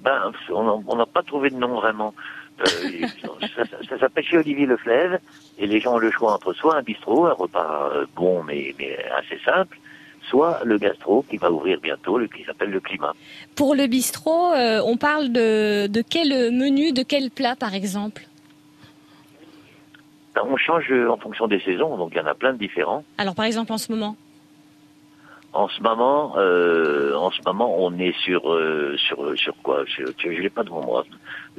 Ben, 0.00 0.32
on 0.50 0.96
n'a 0.96 1.06
pas 1.06 1.22
trouvé 1.22 1.50
de 1.50 1.56
nom 1.56 1.74
vraiment. 1.74 2.14
Euh, 2.60 2.64
ça 3.54 3.64
ça- 3.64 3.76
ça 3.88 3.98
s'appelle 3.98 4.24
chez 4.24 4.38
Olivier 4.38 4.66
Leflève, 4.66 5.18
et 5.58 5.66
les 5.66 5.78
gens 5.80 5.94
ont 5.94 5.98
le 5.98 6.10
choix 6.10 6.32
entre 6.34 6.52
soit 6.54 6.76
un 6.76 6.82
bistrot, 6.82 7.26
un 7.26 7.32
repas 7.32 7.90
euh, 7.94 8.06
bon 8.16 8.42
mais, 8.42 8.74
mais 8.78 8.96
assez 9.18 9.38
simple, 9.44 9.78
soit 10.30 10.60
le 10.64 10.78
gastro 10.78 11.22
qui 11.28 11.36
va 11.36 11.50
ouvrir 11.50 11.80
bientôt, 11.80 12.16
le, 12.18 12.28
qui 12.28 12.44
s'appelle 12.44 12.70
le 12.70 12.80
climat. 12.80 13.12
Pour 13.56 13.74
le 13.74 13.86
bistrot, 13.86 14.52
euh, 14.54 14.80
on 14.86 14.96
parle 14.96 15.32
de, 15.32 15.86
de 15.86 16.02
quel 16.08 16.30
menu, 16.52 16.92
de 16.92 17.02
quel 17.02 17.30
plat 17.30 17.56
par 17.56 17.74
exemple? 17.74 18.22
On 20.36 20.56
change 20.56 20.90
en 20.92 21.16
fonction 21.16 21.46
des 21.48 21.60
saisons, 21.60 21.96
donc 21.96 22.10
il 22.12 22.18
y 22.18 22.20
en 22.20 22.26
a 22.26 22.34
plein 22.34 22.52
de 22.52 22.58
différents. 22.58 23.04
Alors 23.18 23.34
par 23.34 23.44
exemple 23.44 23.72
en 23.72 23.78
ce 23.78 23.92
moment 23.92 24.16
En 25.52 25.68
ce 25.68 25.82
moment, 25.82 26.34
euh, 26.36 27.14
en 27.16 27.30
ce 27.30 27.40
moment, 27.44 27.74
on 27.78 27.98
est 27.98 28.16
sur 28.20 28.52
euh, 28.52 28.96
sur 28.96 29.36
sur 29.36 29.54
quoi? 29.62 29.84
Je 29.86 30.04
je 30.18 30.28
l'ai 30.28 30.50
pas 30.50 30.62
devant 30.62 30.84
moi. 30.84 31.04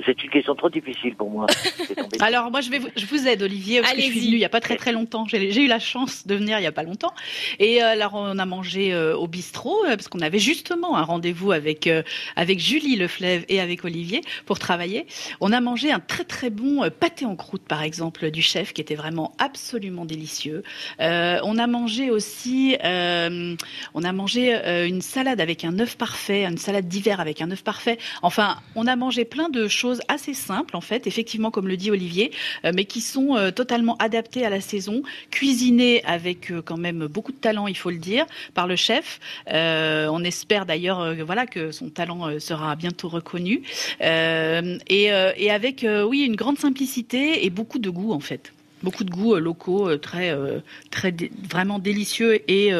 C'est 0.06 0.23
une 0.23 0.30
question 0.30 0.56
trop 0.56 0.69
difficile 0.69 1.15
pour 1.15 1.30
moi. 1.30 1.47
Alors 2.21 2.49
moi 2.49 2.62
je 2.62 2.69
vais 2.69 2.80
vous, 2.80 2.88
je 2.95 3.06
vous 3.06 3.27
aide 3.27 3.43
Olivier 3.43 3.82
parce 3.82 3.93
que 3.93 4.01
je 4.01 4.06
suis 4.06 4.19
venue 4.19 4.36
il 4.36 4.39
y 4.39 4.45
a 4.45 4.49
pas 4.49 4.62
très 4.62 4.77
très 4.77 4.91
longtemps. 4.93 5.25
J'ai 5.27 5.63
eu 5.63 5.67
la 5.67 5.80
chance 5.80 6.25
de 6.25 6.36
venir 6.36 6.60
il 6.60 6.63
y 6.63 6.67
a 6.67 6.71
pas 6.71 6.84
longtemps 6.84 7.13
et 7.60 7.84
euh, 7.84 7.88
alors 7.88 8.13
on 8.15 8.38
a 8.39 8.45
mangé 8.45 8.93
euh, 8.93 9.15
au 9.15 9.27
bistrot 9.27 9.86
euh, 9.86 9.95
parce 9.95 10.08
qu'on 10.08 10.21
avait 10.21 10.39
justement 10.39 10.97
un 10.97 11.04
rendez-vous 11.04 11.51
avec 11.51 11.88
euh, 11.88 12.04
avec 12.36 12.60
Julie 12.60 12.95
Leflève 12.95 13.45
et 13.49 13.60
avec 13.60 13.84
Olivier 13.84 14.21
pour 14.45 14.60
travailler. 14.60 15.08
On 15.41 15.51
a 15.51 15.60
mangé 15.60 15.91
un 15.91 15.99
très 15.99 16.23
très 16.23 16.49
bon 16.49 16.89
pâté 16.89 17.25
en 17.25 17.36
croûte 17.36 17.63
par 17.67 17.84
exemple 17.84 18.32
du 18.32 18.41
chef 18.41 18.73
qui 18.73 18.82
était 18.82 18.95
vraiment 18.95 19.34
absolument 19.39 20.06
délicieux. 20.06 20.63
Euh, 21.01 21.39
on 21.43 21.58
a 21.58 21.67
mangé 21.67 22.12
aussi 22.12 22.77
euh, 22.84 23.56
on 23.93 24.04
a 24.04 24.12
mangé 24.13 24.56
euh, 24.56 24.88
une 24.88 25.01
salade 25.01 25.41
avec 25.41 25.65
un 25.65 25.80
œuf 25.80 25.97
parfait, 25.97 26.45
une 26.45 26.58
salade 26.58 26.88
d'hiver 26.88 27.19
avec 27.19 27.41
un 27.41 27.51
œuf 27.51 27.63
parfait. 27.63 27.97
Enfin, 28.21 28.58
on 28.75 28.88
a 28.88 28.95
mangé 28.95 29.25
plein 29.25 29.49
de 29.49 29.67
choses 29.67 29.81
assez 30.08 30.34
simples 30.34 30.76
en 30.76 30.82
fait, 30.82 31.08
effectivement 31.08 31.52
comme 31.52 31.67
le 31.67 31.78
dit 31.78 31.91
Olivier, 31.91 32.32
euh, 32.65 32.72
mais 32.76 32.86
qui 32.86 33.02
sont 33.02 33.36
euh, 33.36 33.52
totalement 33.52 33.96
adaptées 33.98 34.46
à 34.46 34.50
la 34.50 34.62
saison, 34.62 35.04
cuisinées 35.30 36.04
avec 36.06 36.52
euh, 36.52 36.62
quand 36.62 36.78
même 36.78 37.08
beaucoup 37.08 37.32
de 37.32 37.38
talent, 37.38 37.67
il 37.67 37.78
faut 37.78 37.89
le 37.89 37.98
dire, 37.98 38.26
par 38.54 38.67
le 38.67 38.76
chef. 38.76 39.20
On 39.48 40.24
espère 40.24 40.65
d'ailleurs 40.65 41.15
voilà 41.26 41.46
que 41.46 41.72
son 41.72 41.89
talent 41.89 42.39
sera 42.39 42.76
bientôt 42.76 43.10
reconnu 43.10 43.63
et, 44.02 45.06
et 45.38 45.52
avec 45.52 45.86
oui 46.06 46.22
une 46.22 46.36
grande 46.36 46.60
simplicité 46.60 47.46
et 47.46 47.50
beaucoup 47.50 47.80
de 47.80 47.89
goût 47.89 48.13
en 48.13 48.20
fait. 48.20 48.52
Beaucoup 48.84 49.04
de 49.04 49.12
goûts 49.12 49.36
euh, 49.36 49.39
locaux, 49.39 49.88
euh, 49.88 49.98
très, 49.98 50.32
euh, 50.32 50.60
très 50.89 51.13
vraiment 51.50 51.78
délicieux 51.80 52.41
et, 52.50 52.72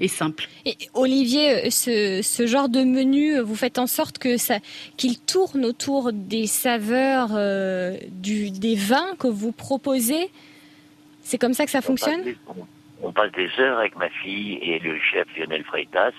et 0.00 0.08
simples. 0.08 0.48
Et 0.64 0.76
Olivier, 0.94 1.70
ce, 1.70 2.20
ce 2.22 2.46
genre 2.46 2.68
de 2.68 2.82
menu, 2.82 3.38
vous 3.40 3.54
faites 3.54 3.78
en 3.78 3.86
sorte 3.86 4.18
que 4.18 4.36
ça, 4.36 4.58
qu'il 4.96 5.18
tourne 5.18 5.64
autour 5.64 6.12
des 6.12 6.46
saveurs 6.46 7.30
euh, 7.36 7.96
du, 8.10 8.50
des 8.50 8.74
vins 8.74 9.14
que 9.18 9.26
vous 9.28 9.52
proposez? 9.52 10.30
C'est 11.22 11.38
comme 11.38 11.54
ça 11.54 11.64
que 11.64 11.70
ça 11.70 11.80
fonctionne? 11.82 12.20
On 12.20 12.22
passe, 12.22 12.24
des, 12.24 12.36
on- 13.02 13.08
on 13.08 13.12
passe 13.12 13.32
des 13.32 13.50
heures 13.62 13.78
avec 13.78 13.96
ma 13.96 14.08
fille 14.08 14.54
et 14.62 14.78
le 14.78 14.98
chef 15.00 15.26
Lionel 15.36 15.64
Freitas 15.64 16.12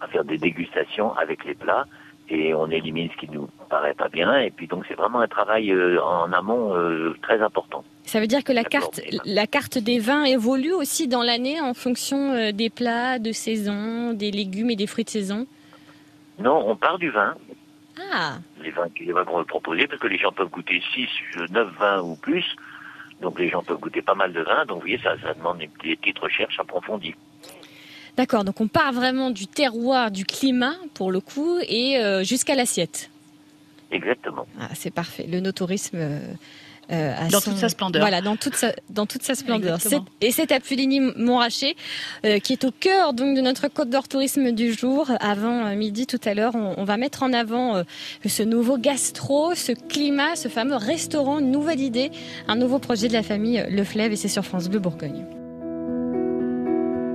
à 0.00 0.08
faire 0.08 0.24
des 0.24 0.38
dégustations 0.38 1.14
avec 1.16 1.44
les 1.44 1.54
plats 1.54 1.86
et 2.30 2.54
on 2.54 2.70
élimine 2.70 3.08
ce 3.10 3.16
qui 3.16 3.30
nous 3.30 3.48
paraît 3.68 3.94
pas 3.94 4.08
bien 4.08 4.38
et 4.38 4.50
puis 4.50 4.66
donc 4.66 4.84
c'est 4.88 4.94
vraiment 4.94 5.20
un 5.20 5.28
travail 5.28 5.70
euh, 5.70 6.02
en 6.02 6.32
amont 6.32 6.74
euh, 6.74 7.16
très 7.22 7.40
important. 7.42 7.84
Ça 8.04 8.20
veut 8.20 8.26
dire 8.26 8.44
que 8.44 8.52
la 8.52 8.64
carte, 8.64 9.00
la 9.24 9.46
carte 9.46 9.78
des 9.78 9.98
vins 9.98 10.24
évolue 10.24 10.72
aussi 10.72 11.08
dans 11.08 11.22
l'année 11.22 11.60
en 11.60 11.74
fonction 11.74 12.32
euh, 12.32 12.52
des 12.52 12.70
plats 12.70 13.18
de 13.18 13.32
saison, 13.32 14.12
des 14.12 14.30
légumes 14.30 14.70
et 14.70 14.76
des 14.76 14.86
fruits 14.86 15.04
de 15.04 15.10
saison? 15.10 15.46
Non, 16.38 16.64
on 16.66 16.76
part 16.76 16.98
du 16.98 17.10
vin, 17.10 17.34
Ah, 18.12 18.38
les 18.62 18.70
vins, 18.70 18.86
les 18.98 19.12
vins 19.12 19.24
qu'on 19.24 19.38
veut 19.38 19.44
proposer 19.44 19.86
parce 19.86 20.00
que 20.00 20.06
les 20.06 20.18
gens 20.18 20.32
peuvent 20.32 20.48
goûter 20.48 20.80
6, 20.94 21.08
9 21.50 21.68
vins 21.78 22.00
ou 22.00 22.16
plus. 22.16 22.44
Donc 23.20 23.38
les 23.40 23.48
gens 23.48 23.62
peuvent 23.62 23.78
goûter 23.80 24.00
pas 24.00 24.14
mal 24.14 24.32
de 24.32 24.42
vins, 24.42 24.64
donc 24.64 24.76
vous 24.76 24.82
voyez, 24.82 25.00
ça, 25.02 25.18
ça 25.20 25.34
demande 25.34 25.58
des, 25.58 25.68
des 25.82 25.96
petites 25.96 26.20
recherches 26.20 26.58
approfondies. 26.60 27.16
D'accord. 28.18 28.44
Donc 28.44 28.60
on 28.60 28.68
part 28.68 28.92
vraiment 28.92 29.30
du 29.30 29.46
terroir, 29.46 30.10
du 30.10 30.24
climat 30.26 30.74
pour 30.92 31.10
le 31.10 31.20
coup, 31.20 31.56
et 31.66 31.96
euh, 31.98 32.22
jusqu'à 32.24 32.54
l'assiette. 32.54 33.08
Exactement. 33.90 34.46
Ah, 34.60 34.68
c'est 34.74 34.90
parfait. 34.92 35.26
Le 35.26 35.40
no-tourisme 35.40 35.96
euh, 35.96 36.18
euh, 36.92 37.14
à 37.18 37.28
Dans 37.28 37.40
son- 37.40 37.50
toute 37.52 37.58
sa 37.60 37.68
splendeur. 37.70 38.02
Voilà, 38.02 38.20
dans 38.20 38.36
toute 38.36 38.54
sa, 38.54 38.72
dans 38.90 39.06
toute 39.06 39.22
sa 39.22 39.34
splendeur. 39.34 39.78
Et 40.20 40.30
c'est 40.30 40.52
à 40.52 40.60
Puligny-Montrachet, 40.60 41.74
euh, 42.26 42.38
qui 42.38 42.52
est 42.54 42.64
au 42.64 42.70
cœur 42.70 43.12
donc 43.14 43.34
de 43.36 43.40
notre 43.42 43.68
Côte 43.68 43.88
d'Or 43.90 44.08
Tourisme 44.08 44.52
du 44.52 44.72
jour. 44.74 45.10
Avant 45.20 45.66
euh, 45.66 45.74
midi, 45.74 46.06
tout 46.06 46.20
à 46.24 46.34
l'heure, 46.34 46.54
on, 46.54 46.74
on 46.76 46.84
va 46.84 46.96
mettre 46.98 47.22
en 47.22 47.32
avant 47.32 47.76
euh, 47.76 47.82
ce 48.26 48.42
nouveau 48.42 48.76
gastro, 48.78 49.54
ce 49.54 49.72
climat, 49.72 50.34
ce 50.36 50.48
fameux 50.48 50.76
restaurant, 50.76 51.38
une 51.40 51.50
nouvelle 51.50 51.80
idée, 51.80 52.10
un 52.46 52.56
nouveau 52.56 52.78
projet 52.78 53.08
de 53.08 53.12
la 53.14 53.22
famille 53.22 53.64
Le 53.70 53.84
Fleuve, 53.84 54.12
et 54.12 54.16
c'est 54.16 54.28
sur 54.28 54.44
France 54.44 54.68
Bleu 54.68 54.78
Bourgogne. 54.80 55.24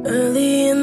Early 0.06 0.70
in 0.70 0.83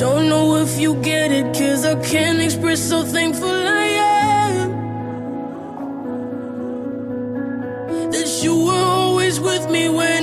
Don't 0.00 0.30
know 0.30 0.56
if 0.56 0.80
you 0.80 0.94
get 1.02 1.30
it, 1.30 1.44
cause 1.52 1.84
I 1.84 1.94
can't 2.00 2.40
express 2.40 2.90
how 2.90 3.02
thankful 3.02 3.50
I 3.50 3.86
am. 4.56 4.70
That 8.10 8.42
you 8.42 8.64
were 8.64 8.72
always 8.72 9.38
with 9.38 9.70
me 9.70 9.90
when 9.90 10.19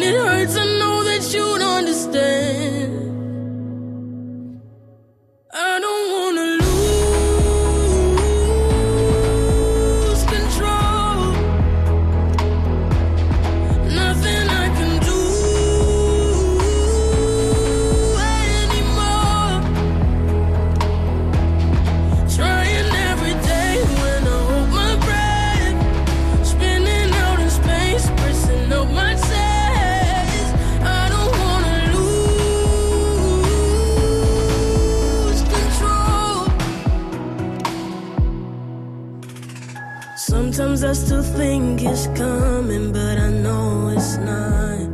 still 40.97 41.21
think 41.21 41.83
it's 41.83 42.07
coming, 42.07 42.91
but 42.91 43.17
I 43.19 43.29
know 43.29 43.93
it's 43.95 44.17
not. 44.17 44.87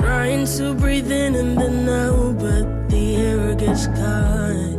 Trying 0.00 0.44
to 0.56 0.74
breathe 0.74 1.10
in 1.10 1.34
and 1.36 1.56
then 1.60 1.88
out, 1.88 2.38
but 2.38 2.66
the 2.90 3.04
air 3.16 3.54
gets 3.54 3.86
caught. 3.98 4.74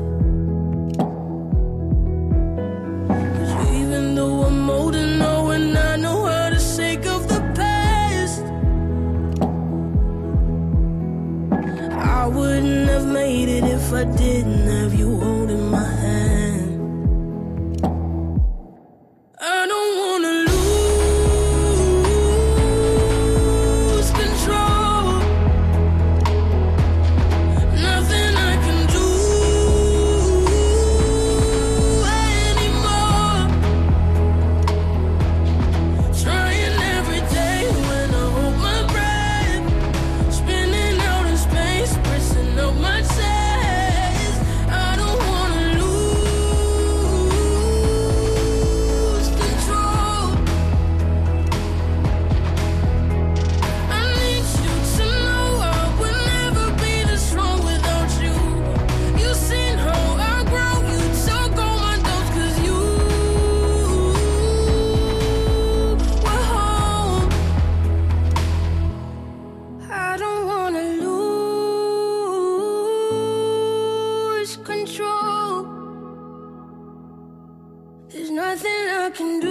'Cause 3.34 3.54
even 3.82 4.04
though 4.16 4.38
I'm 4.48 4.70
old 4.70 4.96
and 4.96 5.78
I 5.78 5.96
know 6.04 6.20
the 7.34 7.42
past, 7.60 8.44
I 12.20 12.28
wouldn't 12.28 12.88
have 12.94 13.08
made 13.22 13.50
it 13.58 13.64
if 13.78 13.86
I 13.94 14.04
didn't 14.04 14.67
nothing 78.30 78.72
I 78.72 79.10
can 79.14 79.40
do 79.40 79.47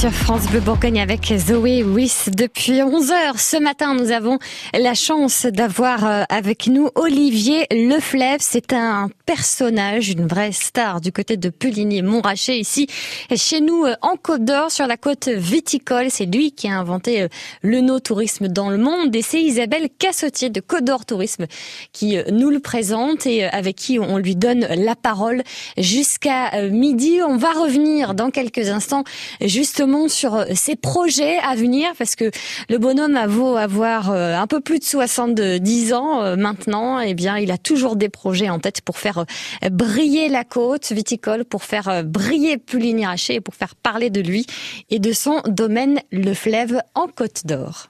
sur 0.00 0.12
France 0.12 0.46
Bleu 0.46 0.60
Bourgogne 0.60 0.98
avec 0.98 1.30
Zoé 1.36 1.82
Wiss. 1.82 2.30
Depuis 2.34 2.82
11 2.82 3.10
heures 3.10 3.38
ce 3.38 3.58
matin, 3.58 3.94
nous 3.94 4.12
avons 4.12 4.38
la 4.72 4.94
chance 4.94 5.44
d'avoir 5.44 6.06
euh, 6.06 6.22
avec 6.30 6.68
nous 6.68 6.88
Olivier 6.94 7.66
Leflève. 7.70 8.38
C'est 8.40 8.72
un 8.72 9.10
personnage, 9.26 10.08
une 10.08 10.26
vraie 10.26 10.52
star 10.52 11.02
du 11.02 11.12
côté 11.12 11.36
de 11.36 11.50
Puligny, 11.50 12.00
Montrachet, 12.00 12.58
ici 12.58 12.86
chez 13.36 13.60
nous 13.60 13.84
euh, 13.84 13.94
en 14.00 14.16
Côte 14.16 14.42
d'Or, 14.42 14.70
sur 14.70 14.86
la 14.86 14.96
côte 14.96 15.28
viticole. 15.28 16.06
C'est 16.08 16.24
lui 16.24 16.52
qui 16.52 16.66
a 16.68 16.78
inventé 16.78 17.20
euh, 17.20 17.28
le 17.60 17.82
no-tourisme 17.82 18.48
dans 18.48 18.70
le 18.70 18.78
monde 18.78 19.14
et 19.14 19.20
c'est 19.20 19.42
Isabelle 19.42 19.88
Cassotier 19.98 20.48
de 20.48 20.60
Côte 20.60 20.84
d'Or 20.84 21.04
Tourisme 21.04 21.44
qui 21.92 22.16
nous 22.32 22.48
le 22.48 22.60
présente 22.60 23.26
et 23.26 23.44
avec 23.44 23.76
qui 23.76 23.98
on 23.98 24.16
lui 24.16 24.34
donne 24.34 24.60
la 24.60 24.96
parole 24.96 25.42
jusqu'à 25.76 26.68
midi. 26.70 27.18
On 27.22 27.36
va 27.36 27.52
revenir 27.52 28.14
dans 28.14 28.30
quelques 28.30 28.70
instants 28.70 29.04
justement 29.42 29.89
sur 30.08 30.34
euh, 30.34 30.44
ses 30.54 30.76
projets 30.76 31.38
à 31.38 31.54
venir 31.54 31.90
parce 31.98 32.14
que 32.14 32.30
le 32.68 32.78
bonhomme 32.78 33.16
a 33.16 33.26
avoir 33.60 34.10
euh, 34.10 34.34
un 34.34 34.46
peu 34.46 34.60
plus 34.60 34.78
de 34.78 34.84
70 34.84 35.92
ans 35.92 36.22
euh, 36.22 36.36
maintenant, 36.36 37.00
eh 37.00 37.14
bien, 37.14 37.38
il 37.38 37.50
a 37.50 37.58
toujours 37.58 37.96
des 37.96 38.08
projets 38.08 38.48
en 38.48 38.58
tête 38.58 38.80
pour 38.82 38.98
faire 38.98 39.24
briller 39.70 40.28
la 40.28 40.44
côte 40.44 40.92
viticole, 40.92 41.44
pour 41.44 41.64
faire 41.64 42.04
briller 42.04 42.58
Pulliniraché 42.58 43.34
et 43.34 43.40
pour 43.40 43.54
faire 43.54 43.74
parler 43.74 44.10
de 44.10 44.20
lui 44.20 44.46
et 44.90 44.98
de 44.98 45.12
son 45.12 45.40
domaine, 45.46 46.00
le 46.12 46.34
fleuve 46.34 46.80
en 46.94 47.06
Côte 47.06 47.46
d'Or. 47.46 47.88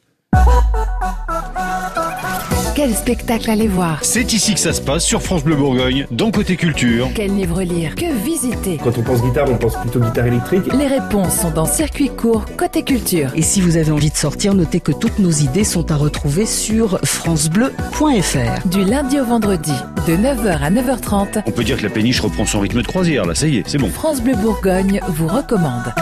Quel 2.83 2.95
spectacle 2.95 3.51
aller 3.51 3.69
voir 3.69 3.99
C'est 4.01 4.33
ici 4.33 4.55
que 4.55 4.59
ça 4.59 4.73
se 4.73 4.81
passe, 4.81 5.05
sur 5.05 5.21
France 5.21 5.45
Bleu 5.45 5.55
Bourgogne, 5.55 6.07
dans 6.11 6.31
Côté 6.31 6.57
Culture. 6.57 7.11
Quel 7.15 7.37
livre 7.37 7.61
lire 7.61 7.95
Que 7.95 8.11
visiter 8.25 8.79
Quand 8.83 8.97
on 8.97 9.03
pense 9.03 9.21
guitare, 9.21 9.51
on 9.51 9.57
pense 9.59 9.77
plutôt 9.77 10.01
guitare 10.01 10.29
électrique. 10.29 10.63
Les 10.73 10.87
réponses 10.87 11.41
sont 11.41 11.51
dans 11.51 11.67
Circuit 11.67 12.09
court, 12.09 12.47
Côté 12.57 12.83
Culture. 12.83 13.33
Et 13.35 13.43
si 13.43 13.61
vous 13.61 13.77
avez 13.77 13.91
envie 13.91 14.09
de 14.09 14.17
sortir, 14.17 14.55
notez 14.55 14.81
que 14.81 14.93
toutes 14.93 15.19
nos 15.19 15.31
idées 15.31 15.65
sont 15.65 15.93
à 15.93 15.97
retrouver 15.97 16.47
sur 16.47 16.99
francebleu.fr. 17.05 18.67
Du 18.67 18.83
lundi 18.83 19.21
au 19.21 19.27
vendredi, 19.27 19.75
de 20.09 20.17
9h 20.17 20.63
à 20.63 20.71
9h30. 20.71 21.43
On 21.45 21.51
peut 21.51 21.65
dire 21.65 21.77
que 21.77 21.83
la 21.83 21.91
péniche 21.91 22.21
reprend 22.21 22.47
son 22.47 22.61
rythme 22.61 22.81
de 22.81 22.87
croisière, 22.87 23.27
là, 23.27 23.35
ça 23.35 23.47
y 23.47 23.59
est, 23.59 23.65
c'est 23.67 23.77
bon. 23.77 23.91
France 23.91 24.23
Bleu 24.23 24.37
Bourgogne 24.37 25.03
vous 25.07 25.27
recommande. 25.27 25.93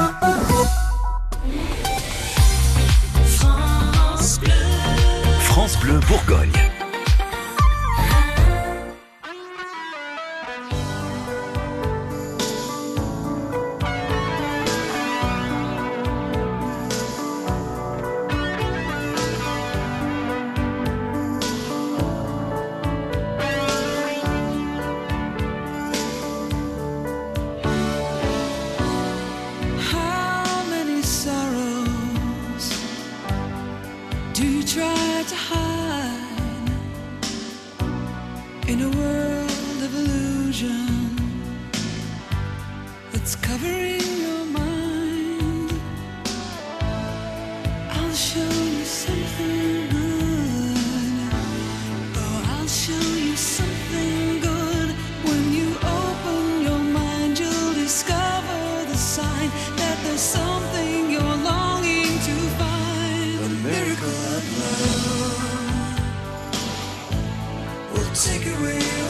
take 68.18 68.46
away 68.46 69.07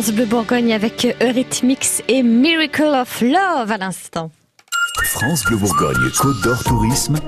France 0.00 0.14
Bleu 0.14 0.24
Bourgogne 0.24 0.72
avec 0.72 1.14
Eurythmics 1.20 2.02
et 2.08 2.22
Miracle 2.22 2.84
of 2.84 3.20
Love 3.20 3.70
à 3.70 3.76
l'instant. 3.76 4.30
France 5.04 5.44
Bleu 5.44 5.58
Bourgogne, 5.58 6.10
Côte 6.18 6.40
d'Or 6.42 6.64
Tourisme, 6.64 7.18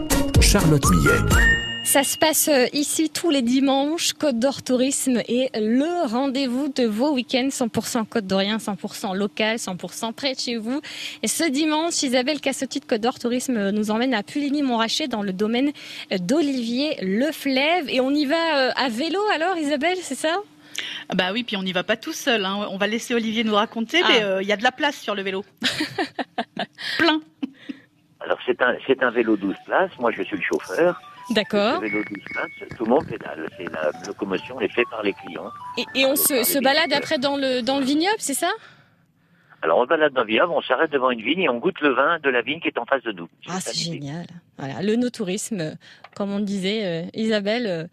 Charlotte 0.40 0.82
Millet. 0.90 1.18
Ça 1.84 2.02
se 2.02 2.16
passe 2.16 2.48
euh, 2.48 2.64
ici 2.72 3.10
tous 3.10 3.28
les 3.28 3.42
dimanches, 3.42 4.14
Côte 4.14 4.38
d'Or 4.38 4.62
Tourisme 4.62 5.18
est 5.28 5.50
le 5.54 6.08
rendez-vous 6.08 6.68
de 6.68 6.84
vos 6.84 7.12
week-ends 7.12 7.48
100% 7.50 8.06
Côte 8.06 8.26
d'Orien, 8.26 8.56
100% 8.56 9.14
local, 9.14 9.58
100% 9.58 10.14
près 10.14 10.32
de 10.32 10.40
chez 10.40 10.56
vous. 10.56 10.80
Et 11.22 11.28
ce 11.28 11.44
dimanche, 11.44 12.02
Isabelle 12.02 12.40
Cassotti 12.40 12.80
de 12.80 12.86
Côte 12.86 13.02
d'Or 13.02 13.18
Tourisme 13.18 13.58
euh, 13.58 13.70
nous 13.70 13.90
emmène 13.90 14.14
à 14.14 14.22
Puligny-Montrachet 14.22 15.08
dans 15.08 15.22
le 15.22 15.34
domaine 15.34 15.72
euh, 16.10 16.16
d'Olivier 16.16 16.96
Leflève. 17.02 17.90
Et 17.90 18.00
on 18.00 18.12
y 18.12 18.24
va 18.24 18.70
à 18.76 18.88
vélo 18.88 19.20
alors 19.34 19.58
Isabelle, 19.58 19.98
c'est 20.00 20.14
ça? 20.14 20.38
Bah 21.14 21.32
oui, 21.32 21.42
puis 21.44 21.56
on 21.56 21.62
n'y 21.62 21.72
va 21.72 21.84
pas 21.84 21.96
tout 21.96 22.12
seul. 22.12 22.44
hein. 22.44 22.66
On 22.70 22.76
va 22.78 22.86
laisser 22.86 23.14
Olivier 23.14 23.44
nous 23.44 23.54
raconter, 23.54 24.00
Ah. 24.04 24.08
mais 24.08 24.22
euh, 24.22 24.42
il 24.42 24.48
y 24.48 24.52
a 24.52 24.56
de 24.56 24.62
la 24.62 24.72
place 24.72 24.96
sur 24.96 25.14
le 25.14 25.22
vélo. 25.22 25.44
Plein. 26.98 27.20
Alors 28.20 28.38
c'est 28.46 28.60
un, 28.62 28.76
c'est 28.86 29.02
un 29.02 29.10
vélo 29.10 29.36
12 29.36 29.54
places, 29.66 29.90
moi 29.98 30.10
je 30.12 30.22
suis 30.22 30.36
le 30.36 30.42
chauffeur. 30.42 31.00
D'accord. 31.30 31.80
Le 31.80 31.88
vélo 31.88 32.04
12 32.08 32.18
places, 32.32 32.68
tout 32.76 32.84
le 32.84 32.90
monde 32.90 33.06
pédale. 33.06 33.48
C'est 33.56 33.70
la 33.72 33.90
locomotion 34.06 34.60
est 34.60 34.68
faite 34.72 34.88
par 34.90 35.02
les 35.02 35.12
clients. 35.12 35.50
Et, 35.76 35.84
et 36.00 36.06
on 36.06 36.14
se, 36.16 36.44
se 36.44 36.58
balade 36.60 36.92
après 36.92 37.18
dans 37.18 37.36
le, 37.36 37.62
dans 37.62 37.78
le 37.78 37.84
vignoble, 37.84 38.16
c'est 38.18 38.34
ça? 38.34 38.50
Alors 39.60 39.78
on 39.78 39.82
se 39.84 39.88
balade 39.88 40.12
dans 40.12 40.22
le 40.22 40.26
vignoble, 40.28 40.52
on 40.52 40.62
s'arrête 40.62 40.90
devant 40.92 41.10
une 41.10 41.22
vigne 41.22 41.40
et 41.42 41.48
on 41.48 41.58
goûte 41.58 41.80
le 41.80 41.94
vin 41.94 42.18
de 42.20 42.28
la 42.30 42.42
vigne 42.42 42.60
qui 42.60 42.68
est 42.68 42.78
en 42.78 42.84
face 42.84 43.02
de 43.02 43.12
nous. 43.12 43.28
Ah, 43.48 43.58
c'est 43.60 43.76
génial. 43.76 44.26
Voilà, 44.58 44.82
le 44.82 44.96
no-tourisme, 44.96 45.60
euh, 45.60 45.70
comme 46.16 46.32
on 46.32 46.40
disait, 46.40 46.84
euh, 46.84 47.02
Isabelle, 47.14 47.66
euh, 47.66 47.84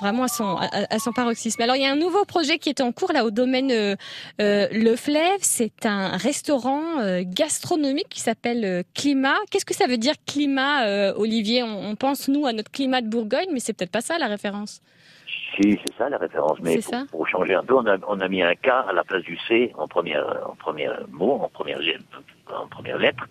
vraiment 0.00 0.24
à 0.24 0.28
son, 0.28 0.56
à, 0.56 0.68
à 0.90 0.98
son 0.98 1.12
paroxysme. 1.12 1.62
Alors, 1.62 1.76
il 1.76 1.82
y 1.82 1.86
a 1.86 1.90
un 1.92 1.96
nouveau 1.96 2.24
projet 2.24 2.58
qui 2.58 2.68
est 2.68 2.80
en 2.80 2.92
cours 2.92 3.12
là 3.12 3.24
au 3.24 3.30
domaine 3.30 3.70
euh, 3.70 3.96
euh, 4.40 4.68
Le 4.72 4.96
Fleuve. 4.96 5.38
C'est 5.40 5.86
un 5.86 6.16
restaurant 6.16 7.00
euh, 7.00 7.22
gastronomique 7.24 8.08
qui 8.08 8.20
s'appelle 8.20 8.64
euh, 8.64 8.82
Climat. 8.94 9.36
Qu'est-ce 9.50 9.64
que 9.64 9.74
ça 9.74 9.86
veut 9.86 9.98
dire 9.98 10.14
climat, 10.26 11.14
Olivier? 11.16 11.62
On, 11.62 11.90
on 11.90 11.96
pense, 11.96 12.28
nous, 12.28 12.46
à 12.46 12.52
notre 12.52 12.70
climat 12.70 13.00
de 13.00 13.08
Bourgogne, 13.08 13.48
mais 13.52 13.60
c'est 13.60 13.72
peut-être 13.72 13.92
pas 13.92 14.00
ça 14.00 14.18
la 14.18 14.26
référence. 14.26 14.80
Si, 15.56 15.78
c'est 15.86 15.94
ça 15.96 16.08
la 16.08 16.18
référence. 16.18 16.58
Mais 16.62 16.76
pour, 16.76 16.84
ça 16.84 17.04
pour 17.10 17.28
changer 17.28 17.54
un 17.54 17.62
peu, 17.62 17.74
on 17.74 17.86
a, 17.86 17.96
on 18.08 18.20
a 18.20 18.28
mis 18.28 18.42
un 18.42 18.54
K 18.54 18.68
à 18.88 18.92
la 18.92 19.04
place 19.04 19.22
du 19.22 19.38
C 19.46 19.72
en 19.78 19.86
première, 19.86 20.26
en 20.50 20.56
premier 20.56 20.88
mot, 21.08 21.40
en 21.42 21.48
première, 21.48 21.78
en 22.52 22.66
première 22.66 22.98
lettre. 22.98 23.24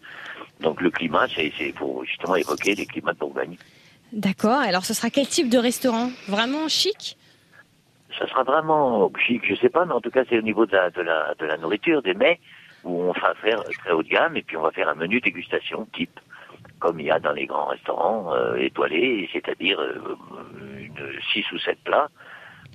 Donc 0.61 0.80
le 0.80 0.89
climat, 0.89 1.28
c'est 1.36 1.74
pour 1.74 2.05
justement 2.05 2.36
évoquer 2.36 2.76
les 2.76 2.86
climats 2.86 3.14
de 3.14 3.20
Bourgogne. 3.20 3.57
D'accord. 4.14 4.59
Alors, 4.59 4.86
ce 4.86 4.93
sera 4.93 5.09
quel 5.09 5.28
type 5.28 5.49
de 5.49 5.57
restaurant? 5.57 6.09
Vraiment 6.28 6.68
chic? 6.68 7.18
Ça 8.20 8.28
sera 8.28 8.43
vraiment 8.43 9.11
chic, 9.18 9.41
je 9.43 9.55
sais 9.55 9.70
pas, 9.70 9.86
mais 9.86 9.93
en 9.93 10.01
tout 10.01 10.11
cas 10.11 10.24
c'est 10.30 10.38
au 10.38 10.43
niveau 10.43 10.68
de 10.68 10.76
la, 10.76 11.57
nourriture, 11.57 12.03
des 12.03 12.14
mets, 12.14 12.39
où 12.84 13.01
on 13.01 13.11
va 13.11 13.34
faire 13.41 13.64
très 13.64 13.91
haut 13.91 14.03
de 14.03 14.07
gamme 14.07 14.38
et 14.38 14.43
puis 14.43 14.55
on 14.55 14.61
va 14.61 14.70
faire 14.70 14.88
un 14.88 14.93
menu 14.93 15.20
dégustation 15.20 15.88
type, 15.93 16.20
comme 16.78 16.99
il 16.99 17.07
y 17.07 17.11
a 17.11 17.20
dans 17.20 17.32
les 17.32 17.47
grands 17.47 17.66
restaurants 17.66 18.36
euh, 18.36 18.55
étoilés, 18.57 19.28
c'est-à-dire 19.34 19.82
euh, 19.82 20.16
six 21.34 21.51
ou 21.51 21.57
sept 21.57 21.80
plats 21.84 22.09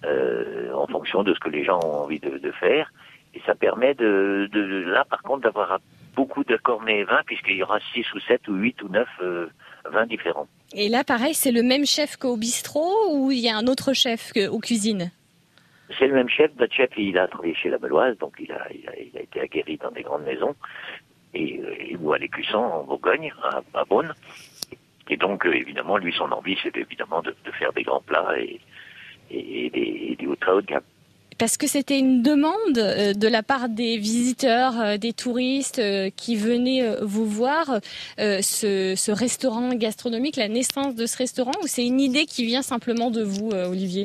euh, 0.04 0.72
en 0.74 0.86
fonction 0.88 1.22
de 1.22 1.34
ce 1.34 1.40
que 1.40 1.48
les 1.48 1.64
gens 1.64 1.78
ont 1.84 2.02
envie 2.02 2.20
de, 2.20 2.50
faire. 2.52 2.92
Et 3.34 3.40
ça 3.46 3.54
permet 3.54 3.94
de, 3.94 4.48
là 4.86 5.04
par 5.04 5.22
contre 5.22 5.42
d'avoir 5.42 5.78
beaucoup 6.16 6.42
d'accords 6.42 6.82
et 6.88 7.04
vins 7.04 7.22
puisqu'il 7.26 7.56
y 7.56 7.62
aura 7.62 7.78
six 7.92 8.12
ou 8.14 8.18
sept 8.20 8.48
ou 8.48 8.54
huit 8.54 8.82
ou 8.82 8.88
neuf 8.88 9.08
euh, 9.22 9.48
vins 9.88 10.06
différents. 10.06 10.48
Et 10.74 10.88
là, 10.88 11.04
pareil, 11.04 11.34
c'est 11.34 11.52
le 11.52 11.62
même 11.62 11.86
chef 11.86 12.16
qu'au 12.16 12.36
bistrot 12.36 12.94
ou 13.10 13.30
il 13.30 13.38
y 13.38 13.48
a 13.48 13.56
un 13.56 13.66
autre 13.66 13.92
chef 13.92 14.32
que, 14.32 14.48
aux 14.48 14.58
cuisines? 14.58 15.10
C'est 15.98 16.06
le 16.06 16.14
même 16.14 16.28
chef. 16.28 16.50
Notre 16.58 16.74
chef, 16.74 16.90
il 16.98 17.18
a 17.18 17.26
travaillé 17.28 17.54
chez 17.54 17.70
la 17.70 17.78
Beloise, 17.78 18.18
donc 18.18 18.34
il 18.38 18.52
a, 18.52 18.66
il 18.72 18.86
a, 18.88 18.92
il 18.98 19.16
a 19.16 19.22
été 19.22 19.40
aguerri 19.40 19.78
dans 19.78 19.90
des 19.90 20.02
grandes 20.02 20.24
maisons. 20.24 20.54
Et, 21.34 21.58
euh, 21.58 21.74
et 21.78 21.96
ou 21.96 22.12
à 22.12 22.18
l'Écusson, 22.18 22.58
en 22.58 22.84
Bourgogne, 22.84 23.32
à, 23.42 23.62
à 23.74 23.84
Beaune. 23.84 24.14
Et 25.10 25.16
donc, 25.16 25.46
euh, 25.46 25.54
évidemment, 25.54 25.96
lui, 25.96 26.12
son 26.12 26.30
envie, 26.32 26.56
c'était 26.62 26.80
évidemment 26.80 27.22
de, 27.22 27.34
de 27.44 27.50
faire 27.52 27.72
des 27.72 27.82
grands 27.82 28.02
plats 28.02 28.38
et, 28.38 28.60
et, 29.30 29.66
et 29.66 29.70
des, 29.70 30.16
des 30.18 30.26
hauts- 30.26 30.36
très 30.36 30.52
haut 30.52 30.60
de 30.60 30.66
gamme. 30.66 30.82
Parce 31.38 31.56
que 31.56 31.68
c'était 31.68 31.98
une 31.98 32.22
demande 32.22 32.78
euh, 32.78 33.14
de 33.14 33.28
la 33.28 33.44
part 33.44 33.68
des 33.68 33.96
visiteurs, 33.96 34.80
euh, 34.80 34.96
des 34.96 35.12
touristes 35.12 35.78
euh, 35.78 36.10
qui 36.16 36.34
venaient 36.34 36.84
vous 37.02 37.26
voir, 37.26 37.80
ce, 38.18 38.94
ce 38.96 39.12
restaurant 39.12 39.70
gastronomique, 39.74 40.36
la 40.36 40.48
naissance 40.48 40.94
de 40.94 41.06
ce 41.06 41.16
restaurant, 41.16 41.52
ou 41.62 41.66
c'est 41.66 41.86
une 41.86 42.00
idée 42.00 42.26
qui 42.26 42.44
vient 42.44 42.62
simplement 42.62 43.10
de 43.10 43.22
vous, 43.22 43.50
Olivier? 43.50 44.04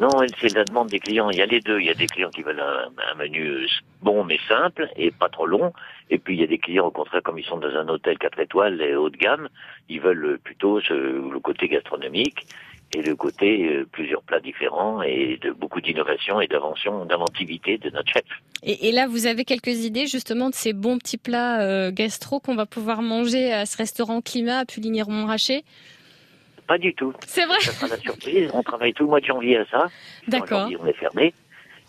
Non, 0.00 0.10
c'est 0.40 0.54
la 0.54 0.64
demande 0.64 0.88
des 0.88 1.00
clients. 1.00 1.30
Il 1.30 1.38
y 1.38 1.42
a 1.42 1.46
les 1.46 1.60
deux. 1.60 1.80
Il 1.80 1.86
y 1.86 1.90
a 1.90 1.94
des 1.94 2.06
clients 2.06 2.30
qui 2.30 2.42
veulent 2.42 2.60
un, 2.60 3.14
menu 3.16 3.66
bon 4.00 4.22
mais 4.22 4.38
simple 4.48 4.88
et 4.96 5.10
pas 5.10 5.28
trop 5.28 5.46
long. 5.46 5.72
Et 6.10 6.18
puis 6.18 6.36
il 6.36 6.40
y 6.40 6.44
a 6.44 6.46
des 6.46 6.58
clients, 6.58 6.86
au 6.86 6.90
contraire, 6.92 7.22
comme 7.22 7.38
ils 7.38 7.44
sont 7.44 7.58
dans 7.58 7.74
un 7.74 7.88
hôtel 7.88 8.16
4 8.16 8.38
étoiles 8.38 8.80
et 8.80 8.94
haut 8.94 9.10
de 9.10 9.16
gamme, 9.16 9.48
ils 9.88 10.00
veulent 10.00 10.38
plutôt 10.42 10.80
ce- 10.80 10.92
le 10.94 11.40
côté 11.40 11.66
gastronomique 11.68 12.46
et 12.92 13.02
le 13.02 13.14
côté 13.14 13.68
euh, 13.68 13.86
plusieurs 13.90 14.22
plats 14.22 14.40
différents 14.40 15.02
et 15.02 15.38
de 15.42 15.50
beaucoup 15.50 15.80
d'innovation 15.80 16.40
et 16.40 16.46
d'invention, 16.46 17.04
d'inventivité 17.04 17.78
de 17.78 17.90
notre 17.90 18.10
chef. 18.10 18.24
et, 18.62 18.88
et 18.88 18.92
là, 18.92 19.06
vous 19.06 19.26
avez 19.26 19.44
quelques 19.44 19.84
idées 19.84 20.06
justement 20.06 20.48
de 20.48 20.54
ces 20.54 20.72
bons 20.72 20.98
petits 20.98 21.18
plats 21.18 21.60
euh, 21.60 21.90
gastro 21.90 22.40
qu'on 22.40 22.54
va 22.54 22.66
pouvoir 22.66 23.02
manger 23.02 23.52
à 23.52 23.66
ce 23.66 23.76
restaurant 23.76 24.20
Climat 24.22 24.60
à 24.60 24.64
Puligny-Montrachet 24.64 25.64
Pas 26.66 26.78
du 26.78 26.94
tout. 26.94 27.12
C'est 27.26 27.44
vrai? 27.44 27.60
Ça 27.60 27.72
sera 27.72 27.88
la 27.88 27.98
surprise. 27.98 28.50
On 28.54 28.62
travaille 28.62 28.94
tout 28.94 29.04
le 29.04 29.10
mois 29.10 29.20
de 29.20 29.26
janvier 29.26 29.58
à 29.58 29.66
ça. 29.66 29.88
D'accord. 30.26 30.70
on 30.80 30.86
est 30.86 30.92
fermé. 30.94 31.34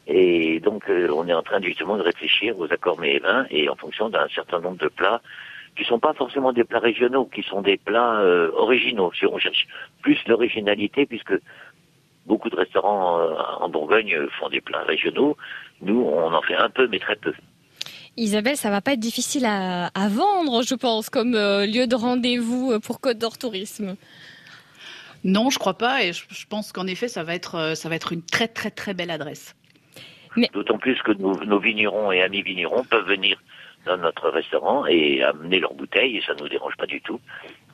Et 0.08 0.60
donc, 0.60 0.90
euh, 0.90 1.08
on 1.14 1.28
est 1.28 1.34
en 1.34 1.44
train 1.44 1.62
justement 1.62 1.96
de 1.96 2.02
réfléchir 2.02 2.58
aux 2.60 2.66
accords 2.74 3.00
mets 3.00 3.16
et 3.16 3.20
vins 3.20 3.46
et 3.52 3.70
en 3.70 3.76
fonction 3.76 4.10
d'un 4.10 4.28
certain 4.34 4.60
nombre 4.60 4.78
de 4.78 4.88
plats 4.88 5.22
qui 5.80 5.86
sont 5.86 6.00
pas 6.00 6.14
forcément 6.14 6.52
des 6.52 6.66
plats 6.66 6.80
régionaux, 6.80 7.26
qui 7.26 7.42
sont 7.44 7.62
des 7.62 7.78
plats 7.78 8.20
euh, 8.20 8.52
originaux. 8.54 9.14
Si 9.18 9.26
on 9.26 9.38
cherche 9.38 9.66
plus 10.02 10.18
l'originalité, 10.28 11.06
puisque 11.06 11.34
beaucoup 12.26 12.50
de 12.50 12.58
restaurants 12.58 13.18
euh, 13.18 13.34
en 13.62 13.70
Bourgogne 13.70 14.14
euh, 14.14 14.28
font 14.38 14.50
des 14.50 14.60
plats 14.60 14.84
régionaux, 14.84 15.38
nous, 15.82 16.02
on 16.02 16.34
en 16.34 16.42
fait 16.42 16.56
un 16.56 16.70
peu, 16.70 16.90
mais 16.90 17.00
très 17.00 17.16
peu. 17.16 17.34
Isabelle, 18.18 18.58
ça 18.58 18.70
va 18.70 18.82
pas 18.82 18.92
être 18.92 19.00
difficile 19.00 19.46
à, 19.46 19.86
à 19.88 20.10
vendre, 20.10 20.64
je 20.64 20.76
pense, 20.76 21.10
comme 21.10 21.36
euh, 21.36 21.66
lieu 21.66 21.88
de 21.88 21.96
rendez-vous 21.96 22.78
pour 22.82 23.00
Côte 23.00 23.18
d'Or 23.18 23.38
Tourisme. 23.38 23.96
Non, 25.24 25.50
je 25.50 25.60
crois 25.60 25.78
pas, 25.78 26.04
et 26.04 26.12
je, 26.12 26.26
je 26.30 26.46
pense 26.46 26.74
qu'en 26.74 26.88
effet, 26.88 27.08
ça 27.08 27.24
va 27.24 27.36
être, 27.36 27.74
ça 27.76 27.88
va 27.88 27.96
être 27.96 28.12
une 28.12 28.24
très 28.24 28.50
très 28.50 28.72
très 28.72 28.94
belle 28.94 29.12
adresse. 29.12 29.56
D'autant 30.54 30.78
plus 30.78 31.02
que 31.04 31.14
nos, 31.14 31.36
nos 31.46 31.60
vignerons 31.60 32.12
et 32.12 32.22
amis 32.22 32.42
vignerons 32.42 32.84
peuvent 32.84 33.08
venir 33.08 33.42
dans 33.90 33.98
notre 33.98 34.30
restaurant 34.30 34.86
et 34.86 35.24
amener 35.24 35.60
leurs 35.60 35.74
bouteilles 35.74 36.18
et 36.18 36.22
ça 36.22 36.34
nous 36.40 36.48
dérange 36.48 36.76
pas 36.78 36.86
du 36.86 37.02
tout. 37.02 37.20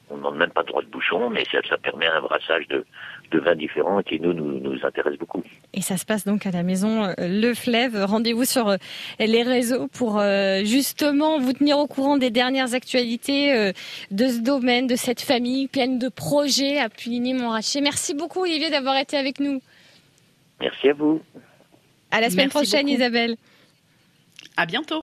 On 0.09 0.18
n'en 0.18 0.32
même 0.32 0.51
pas 0.51 0.63
droit 0.63 0.84
de 0.84 0.88
bouchon, 0.88 1.30
mais 1.30 1.43
ça, 1.51 1.57
ça 1.68 1.78
permet 1.78 2.05
un 2.05 2.22
brassage 2.22 2.68
de, 2.68 2.86
de 3.32 3.39
vins 3.39 3.55
différents 3.55 4.01
qui 4.03 4.20
nous, 4.20 4.34
nous, 4.34 4.59
nous 4.59 4.86
intéresse 4.86 5.18
beaucoup. 5.18 5.43
Et 5.74 5.82
ça 5.82 5.97
se 5.97 6.05
passe 6.05 6.26
donc 6.26 6.45
à 6.45 6.51
la 6.51 6.61
maison 6.63 7.05
euh, 7.05 7.13
Le 7.18 7.53
Fleuve. 7.53 8.05
Rendez-vous 8.05 8.45
sur 8.45 8.70
euh, 8.70 8.78
les 9.20 9.41
réseaux 9.41 9.88
pour 9.88 10.20
euh, 10.20 10.59
justement 10.63 11.39
vous 11.39 11.53
tenir 11.53 11.80
au 11.80 11.88
courant 11.88 12.18
des 12.18 12.30
dernières 12.30 12.76
actualités 12.76 13.74
de 14.11 14.28
ce 14.28 14.39
domaine, 14.41 14.88
de 14.88 14.95
cette 14.95 15.22
famille 15.22 15.68
pleine 15.68 15.97
de 15.97 16.07
projets 16.07 16.78
à 16.78 16.88
Puligny-Montrachet. 16.88 17.82
Merci 17.82 18.13
beaucoup 18.13 18.41
Olivier 18.41 18.70
d'avoir 18.70 18.97
été 18.97 19.18
avec 19.18 19.39
nous. 19.39 19.59
Merci 20.61 20.89
à 20.89 20.93
vous. 20.93 21.22
À 22.11 22.22
la 22.22 22.30
semaine 22.30 22.49
Merci 22.53 22.70
prochaine 22.70 22.86
beaucoup. 22.86 23.01
Isabelle. 23.01 23.36
À 24.55 24.66
bientôt. 24.66 24.93